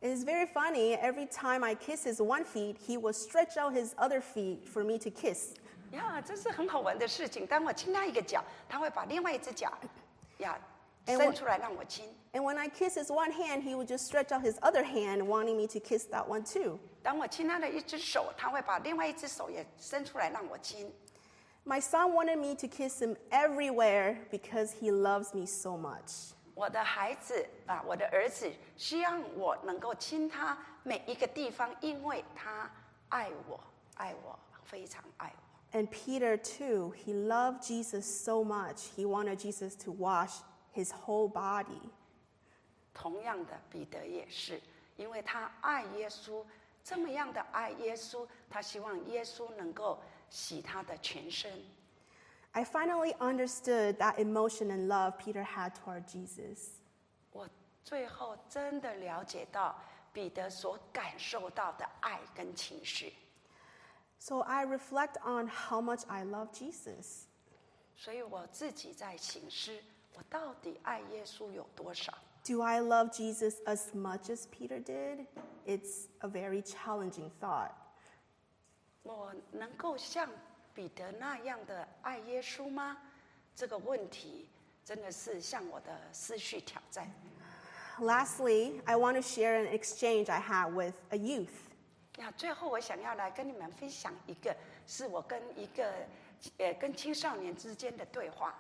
[0.01, 0.97] It is very funny.
[0.97, 4.83] Every time I kiss his one feet, he would stretch out his other feet for
[4.85, 5.55] me to kiss.
[5.93, 7.47] 呀，这是很好玩的事情。
[7.47, 9.73] 当我亲他一个脚，他会把另外一只脚
[10.39, 10.68] 呀哎我
[11.09, 12.09] 伸出来让我亲。
[12.33, 15.23] And when I kiss his one hand, he would just stretch out his other hand,
[15.27, 16.79] wanting me to kiss that one too.
[17.03, 20.93] 当我亲他的一只手，他会把另外一只手也伸出来让我亲。
[21.65, 26.33] My son wanted me to kiss him everywhere because he loves me so much.
[26.55, 32.71] 我的孩子啊，我的儿子，希望我能够亲他每一个地方，因为他
[33.09, 33.59] 爱我，
[33.95, 35.79] 爱我，非常爱我。
[35.79, 40.43] And Peter, too, he loved Jesus so much, he wanted Jesus to wash
[40.75, 41.81] his whole body.
[42.93, 44.61] 同样的，彼得也是，
[44.97, 46.45] 因为他爱耶稣，
[46.83, 51.51] 这么样的爱耶稣，他希望耶稣能够洗他的全身。
[52.53, 56.69] I finally understood that emotion and love Peter had toward Jesus.
[57.33, 57.49] 我
[57.83, 59.77] 最后真的了解到
[60.13, 63.13] 彼得所感受到的爱跟情绪，
[64.21, 67.25] So I reflect on how much I love Jesus.
[67.97, 69.77] 所以我自己在醒思，
[70.15, 72.13] 我到底爱耶稣有多少？
[72.45, 75.27] Do I love Jesus as much as Peter did?
[75.67, 77.73] It's a very challenging thought.
[79.03, 80.29] 我能够像
[80.75, 82.99] 彼得那样的爱耶稣吗？
[83.57, 84.49] 这个问题
[84.85, 87.11] 真的是向我的思绪挑战。
[87.99, 91.49] Lastly, I want to share an exchange I had with a youth.
[92.19, 94.55] 呀，最后我想要来跟你们分享一个，
[94.87, 95.93] 是我跟一个
[96.59, 98.55] 呃跟青少年之间的对话。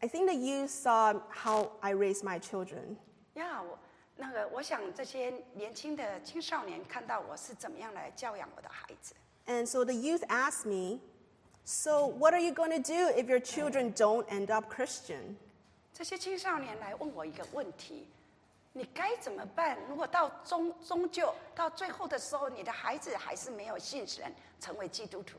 [0.00, 2.96] I think the youth saw how I raised my children.
[3.34, 3.78] 呀，我
[4.16, 9.14] 那个我想这些年轻的青少年看到我是怎么样来教养我的孩子。
[9.46, 11.00] And so the youth asked me,
[11.64, 15.36] So, what are you going to do if your children don't end up Christian?
[15.92, 18.08] 这些青少年来问我一个问题：
[18.72, 19.76] 你该怎么办？
[19.86, 25.36] 如果到终终究到最后的时候，你的孩子还是没有信神，成为基督徒，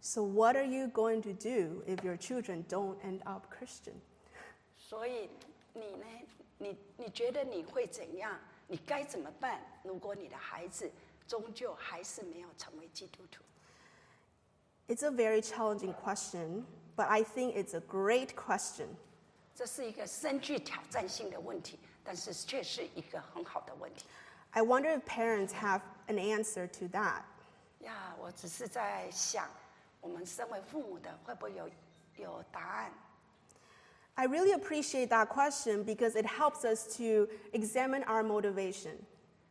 [0.00, 3.94] So, what are you going to do if your children don't end up Christian?
[4.76, 5.30] 所以
[5.72, 6.06] 你呢？
[6.58, 8.38] 你你觉得你会怎样？
[8.68, 9.60] 你该怎么办？
[9.82, 10.90] 如果你的孩子
[11.26, 13.42] 终究还是没有成为基督徒？
[14.86, 16.64] It's a very challenging question,
[16.94, 18.88] but I think it's a great question.
[19.54, 24.04] 这是一个深具挑战性的问题，但是却是一个很好的问题。
[24.50, 27.22] I wonder if parents have an answer to that.
[27.80, 29.48] 呀，我只是在想，
[30.00, 31.68] 我们身为父母的会不会有
[32.16, 32.92] 有答案？
[34.16, 38.96] I really appreciate that question because it helps us to examine our motivation.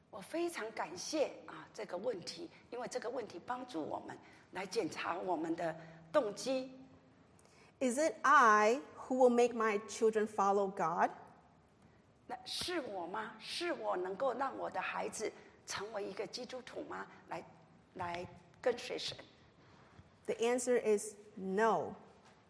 [0.09, 4.17] 我非常感谢啊这个问题，因为这个问题帮助我们
[4.51, 5.75] 来检查我们的
[6.11, 6.71] 动机。
[7.79, 11.09] Is it I who will make my children follow God?
[12.27, 13.33] 那是我吗？
[13.39, 15.29] 是我能够让我的孩子
[15.67, 17.05] 成为一个基督徒吗？
[17.27, 17.43] 来，
[17.95, 18.25] 来
[18.61, 19.17] 跟随神？
[20.27, 21.95] The answer is no.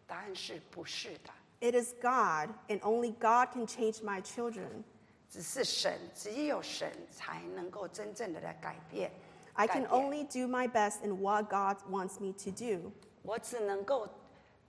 [0.06, 1.30] 答案是不是的。
[1.60, 4.84] It is God, and only God can change my children.
[5.30, 9.10] 只是神，只有神才能够真正的来改变。
[9.54, 12.92] I 改 can 变 only do my best in what God wants me to do.
[13.22, 14.08] 我只能够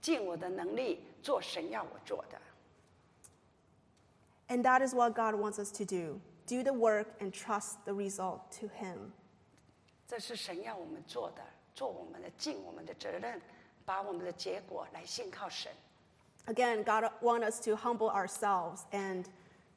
[0.00, 2.40] 尽我的能力做神要我做的。
[4.48, 7.92] And that is what God wants us to do do the work and trust the
[7.92, 9.12] result to Him.
[10.06, 11.42] 这是神要我们做的，
[11.73, 13.41] 做我们的尽我们的责任，
[13.85, 15.71] 把我们的结果来信靠神。
[16.47, 19.25] Again, God wants us to humble ourselves and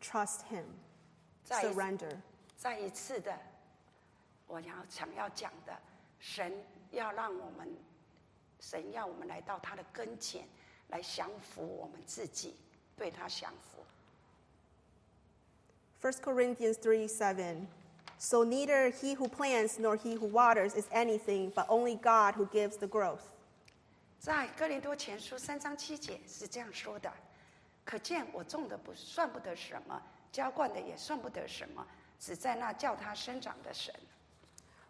[0.00, 0.64] trust Him,
[1.44, 2.16] 再一 surrender.
[2.56, 3.38] 再一次的，
[4.46, 5.78] 我要想要讲的，
[6.18, 6.52] 神
[6.90, 7.76] 要让我们，
[8.60, 10.48] 神要我们来到他的跟前，
[10.88, 12.56] 来降服我们自己，
[12.96, 13.84] 对他降服。
[16.00, 17.66] First Corinthians 3 7.
[18.17, 22.45] So neither he who plants nor he who waters is anything, but only God who
[22.47, 23.21] gives the growth.
[24.19, 27.09] 在哥林多前书三章七节是这样说的：
[27.85, 30.01] 可见我种的不算不得什么，
[30.31, 31.87] 浇灌的也算不得什么，
[32.19, 33.93] 只在那叫它生长的神。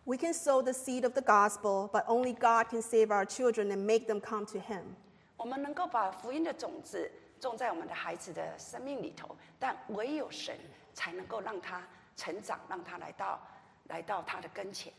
[0.06, 3.72] We can sow the seed of the gospel, but only God can save our children
[3.72, 4.96] and make them come to him.
[5.38, 10.58] 我们能够把福音的种子种在我们的孩子的生命里头，但唯有神
[10.96, 13.40] 才能够让他 成长，让他来到
[13.86, 14.92] 来到他的跟前。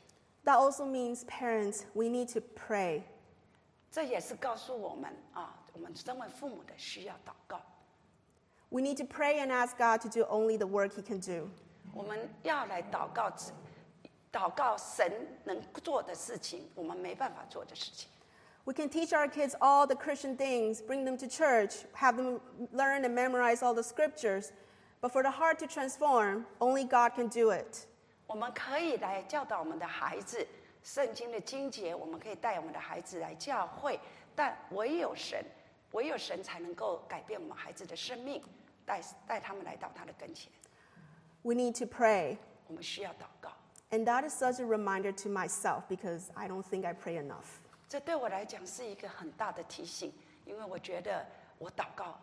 [0.45, 3.03] That also means, parents, we need to pray.
[3.91, 7.61] 这也是告诉我们啊，我们身为父母的需要祷告。
[8.71, 11.51] We need to pray and ask God to do only the work he can do.
[11.93, 13.53] 我们要来祷告，只
[14.33, 15.13] 祷告神
[15.45, 18.09] 能做的事情，我们没办法做的事情。
[18.65, 22.41] We can teach our kids all the Christian things, bring them to church, have them
[22.73, 24.51] learn and memorize all the scriptures.
[25.02, 27.86] But for the heart to transform, only God can do it.
[28.28, 30.48] 我们可以来教导我们的孩子
[30.84, 34.00] 圣经的经节，我们可以带我们的孩子来教会，
[34.36, 35.44] 但唯有神，
[35.92, 38.42] 唯有神才能够改变我们孩子的生命，
[38.84, 40.52] 带带他们来到他的跟前。
[41.44, 42.38] We need to pray.
[42.68, 43.52] 我们需要祷告
[43.92, 47.46] ，And that is such a reminder to myself because I don't think I pray enough.
[47.88, 50.12] 这对我来讲是一个很大的提醒，
[50.46, 51.24] 因为我觉得
[51.60, 52.20] 我祷告。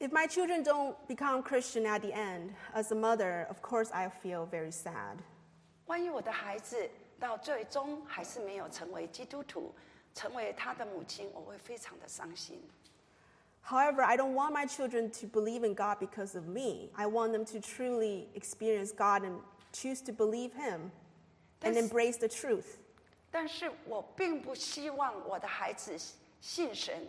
[0.00, 4.08] If my children don't become Christian at the end, as a mother, of course I
[4.08, 5.18] feel very sad.
[5.86, 9.74] 万一我的孩子到最终还是没有成为基督徒，
[10.14, 12.60] 成为他的母亲，我会非常的伤心。
[13.64, 16.90] However, I don't want my children to believe in God because of me.
[16.94, 19.40] I want them to truly experience God and
[19.72, 20.92] choose to believe Him
[21.62, 22.76] and That's- embrace the truth.
[23.30, 25.96] 但是我并不希望我的孩子
[26.40, 27.08] 信神，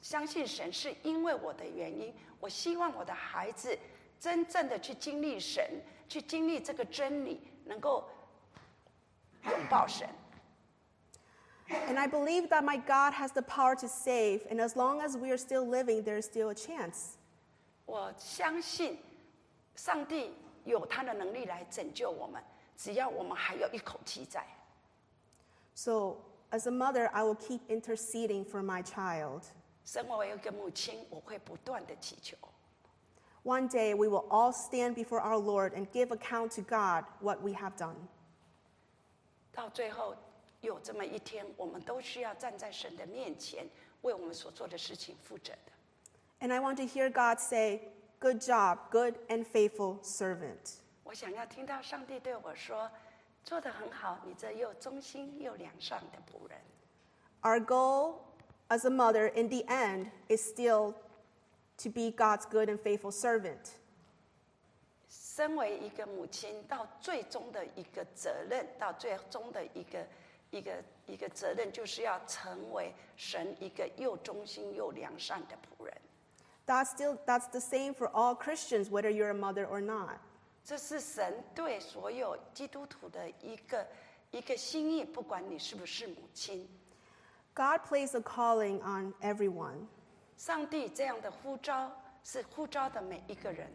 [0.00, 2.14] 相信神是因为我的原因。
[2.40, 3.78] 我希望我的孩子
[4.18, 5.62] 真正的去经历神，
[6.08, 8.08] 去经历这个真理，能够
[9.44, 10.08] 拥抱神。
[11.68, 15.28] And I believe that my God has the power to save, and as long as we
[15.28, 17.16] are still living, there is still a chance.
[17.86, 18.98] 我相信
[19.76, 20.34] 上帝
[20.64, 22.42] 有他的能力来拯救我们，
[22.76, 24.44] 只要我们还有一口气在。
[25.74, 26.16] So,
[26.50, 29.42] as a mother, I will keep interceding for my child.
[29.83, 32.35] 身为一个母亲，我会不断的祈求。
[33.43, 37.41] One day, we will all stand before our Lord and give account to God what
[37.41, 37.95] we have done.
[39.51, 40.15] 到最后
[40.61, 43.67] 有这么一天，我们都需要站在神的面前，
[44.01, 45.71] 为我们所做的事情负责的。
[46.39, 50.79] And I want to hear God say, Good job, good and faithful servant.
[51.03, 56.59] 我想要听到上帝对我说：“做得很好，你这又忠心又良善的仆人。
[57.43, 58.15] Our goal
[58.69, 60.93] as a mother in the end is still
[61.77, 63.73] to be God's good and faithful servant.
[65.09, 70.07] ”身为一个母亲，到最终的一个责任，到最终的一个
[70.49, 75.93] 一个一个责任，就是要成为神一个又忠心又良善的仆人。
[76.65, 80.19] That's still that's the same for all Christians, whether you're a mother or not.
[80.63, 83.85] 这是神对所有基督徒的一个
[84.31, 86.67] 一个心意，不管你是不是母亲。
[87.59, 89.87] God placed a calling on everyone.
[90.37, 91.91] 上帝这样的呼召
[92.23, 93.69] 是呼召的每一个人，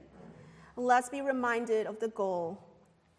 [0.77, 2.57] Let's be reminded of the goal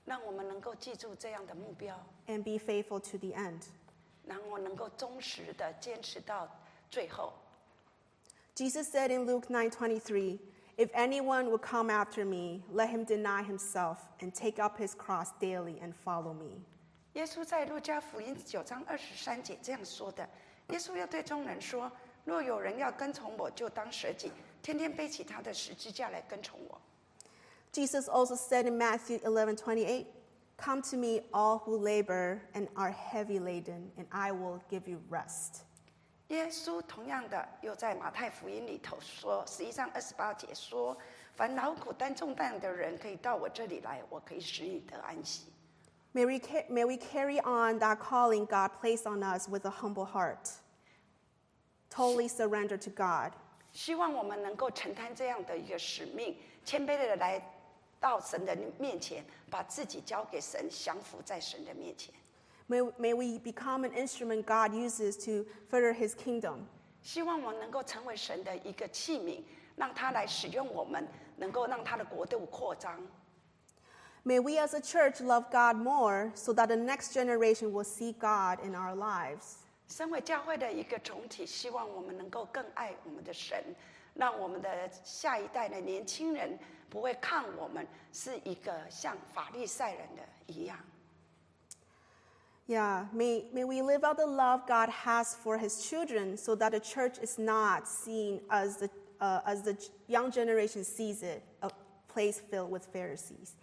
[0.05, 1.95] 让我们能够记住这样的目标，
[2.27, 3.63] and be faithful to the end.
[4.23, 6.47] 让我能够忠实的坚持到
[6.89, 7.33] 最后。
[8.55, 10.39] Jesus said in Luke 9:23,
[10.77, 15.29] "If anyone will come after me, let him deny himself and take up his cross
[15.39, 16.61] daily and follow me."
[17.13, 20.29] 耶稣在路加福音九章二十三节这样说的：
[20.68, 21.90] 耶稣又对众人说
[22.24, 26.80] ：“若有人要跟从我，就当舍己，天天背起他的十字架来跟从我。”
[27.72, 30.06] Jesus also said in Matthew 11:28,
[30.56, 35.00] "Come to me all who labor and are heavy laden, and I will give you
[35.10, 35.60] rest."
[36.28, 40.96] 耶稣同样的又在马太福音里头说，十一章二十八节说
[41.36, 45.46] ：“凡劳苦担重担的人，可以到我这里来，我可以使你得安息。”
[46.15, 49.69] May we, ca- may we carry on that calling God placed on us with a
[49.69, 50.49] humble heart,
[51.89, 53.31] totally surrender to God.
[53.71, 56.35] 希望我们能够承担这样的一个使命，
[56.65, 57.41] 谦卑的来
[58.01, 62.13] 到神的面前，把自己交给神，降服在神的面前。
[62.67, 66.65] May, may we become an instrument God uses to further his kingdom.
[67.01, 69.41] 希望我们能够成为神的一个器皿，
[69.77, 71.07] 让他来使用我们，
[71.37, 73.01] 能够让他的国度扩张。
[74.25, 78.13] May we as a church love God more so that the next generation will see
[78.19, 79.57] God in our lives.
[79.87, 83.75] 身为教会的一个总体，希望我们能够更爱我们的神，
[84.13, 84.69] 让我们的
[85.03, 86.57] 下一代的年轻人
[86.89, 90.77] 不会看我们是一个像法利赛人的一样。
[92.67, 96.71] Yeah, may, may we live out the love God has for his children so that
[96.71, 98.89] the church is not seen as the,
[99.19, 99.75] uh, as the
[100.07, 101.69] young generation sees it, a
[102.07, 103.55] place filled with Pharisees.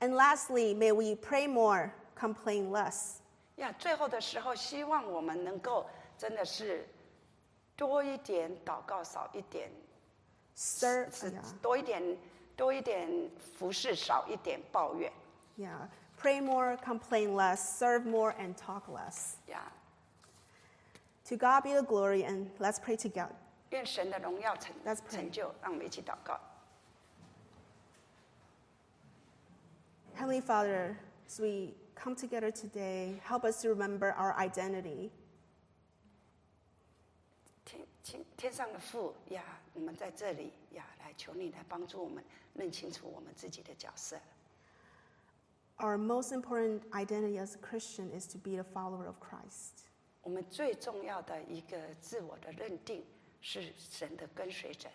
[0.00, 3.20] And lastly, may we pray more, complain less.
[3.56, 5.86] 呀，最后的时候，希望我们能够
[6.18, 6.88] 真的是
[7.76, 9.70] 多一点祷告，少一点
[10.56, 12.18] Serve, 是 yeah, 多一点
[12.56, 15.12] 多一点服侍，少一点抱怨
[15.58, 15.88] yeah.
[16.20, 19.34] Pray more, complain less, serve more, and talk less.
[19.46, 19.72] 呀。
[21.26, 23.34] To God be the glory, and let's pray together.
[23.70, 25.16] 愿神的荣耀成 Let's pray.
[25.16, 26.38] 成就，让我们一起祷告。
[30.16, 30.96] Heavenly Father,
[31.26, 35.10] as we come together today, help us to remember our identity.
[37.64, 39.42] 天天天上的父呀，
[39.74, 42.22] 我们在这里呀，来求你来帮助我们
[42.54, 44.18] 认清楚我们自己的角色。
[45.78, 49.86] Our most important identity as a Christian is to be a follower of Christ.
[50.22, 53.04] 我们最重要的一个自我的认定
[53.40, 54.88] 是神的跟随者，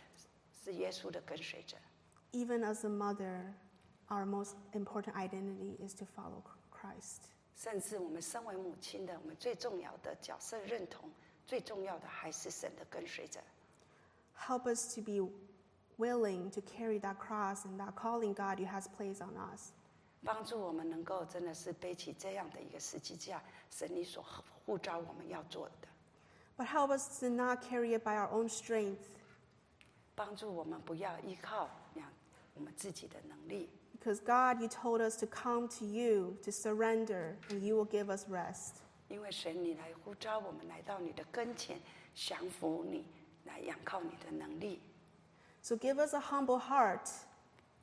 [0.63, 1.75] 是耶稣的跟随者。
[2.31, 3.53] Even as a mother,
[4.11, 6.41] our most important identity is to follow
[6.71, 7.29] Christ.
[7.55, 11.09] 甚至我们身为母亲的，我们最重要的角色认同，
[11.45, 13.39] 最重要的还是神的跟随者。
[14.37, 15.27] Help us to be
[15.97, 19.71] willing to carry that cross and that calling God you has placed on us.
[20.23, 23.41] 帮助我们能够真的是背起这样的一个十字架，
[23.71, 24.23] 神你所
[24.65, 25.87] 呼召我们要做的，
[26.57, 28.97] But help us to not carry it by our own strength,
[30.15, 32.11] 帮助我们不要依靠呀
[32.53, 37.87] 我们自己的能力， because God, you told us to come to you, to surrender, and you will
[37.87, 38.81] give us rest.
[39.09, 41.79] 因为神你来呼召我们来到你的跟前，
[42.13, 43.05] 降服你，
[43.45, 44.81] 来仰靠你的能力。
[45.61, 47.09] So give us a humble heart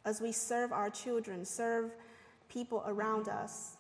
[0.05, 1.91] as we serve our children, serve
[2.49, 3.77] people around us.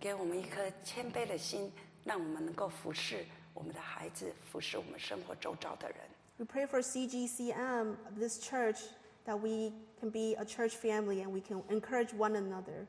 [0.00, 1.72] 给我们一颗谦卑的心，
[2.04, 3.24] 让我们能够服侍
[3.54, 5.98] 我们的孩子，服侍我们生活周遭的人。
[6.36, 8.80] We pray for CGCM, this church,
[9.28, 12.86] that we can be a church family and we can encourage one another.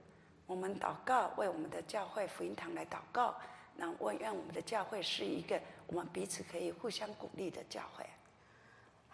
[0.47, 3.35] 我们祷告，为我们的教会福音堂来祷告，
[3.77, 8.05] 让我愿我们的教会是一个我们彼此可以互相鼓励的教会，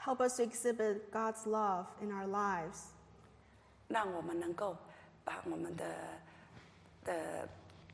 [0.04, 2.88] Help us to exhibit God's love in our lives.
[3.88, 4.76] 让我们能够
[5.24, 5.86] 把我们的
[7.06, 7.48] 的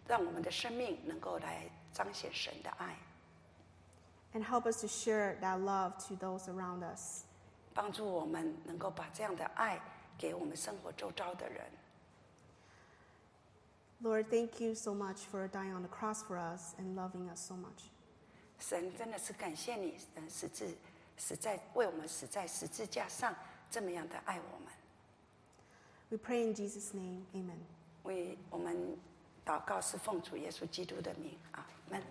[0.07, 2.95] 让我们的生命能够来彰显神的爱，
[4.33, 7.23] And help us to share that love to those around us.
[7.74, 9.80] 帮助我们能够把这样的爱
[10.18, 11.64] 给我们生活周遭的人。
[14.02, 17.54] Lord, thank you so much for dying on the cross for us and loving us so
[17.54, 17.88] much.
[18.58, 20.74] 神真的是感谢你，嗯，十字
[21.16, 23.34] 死在为我们死在十字架上，
[23.70, 24.72] 这么样的爱我们。
[26.10, 27.58] We pray in Jesus' name, amen.
[28.02, 28.98] 为我们
[29.46, 32.02] 祷告是奉主耶稣基督的名，阿门。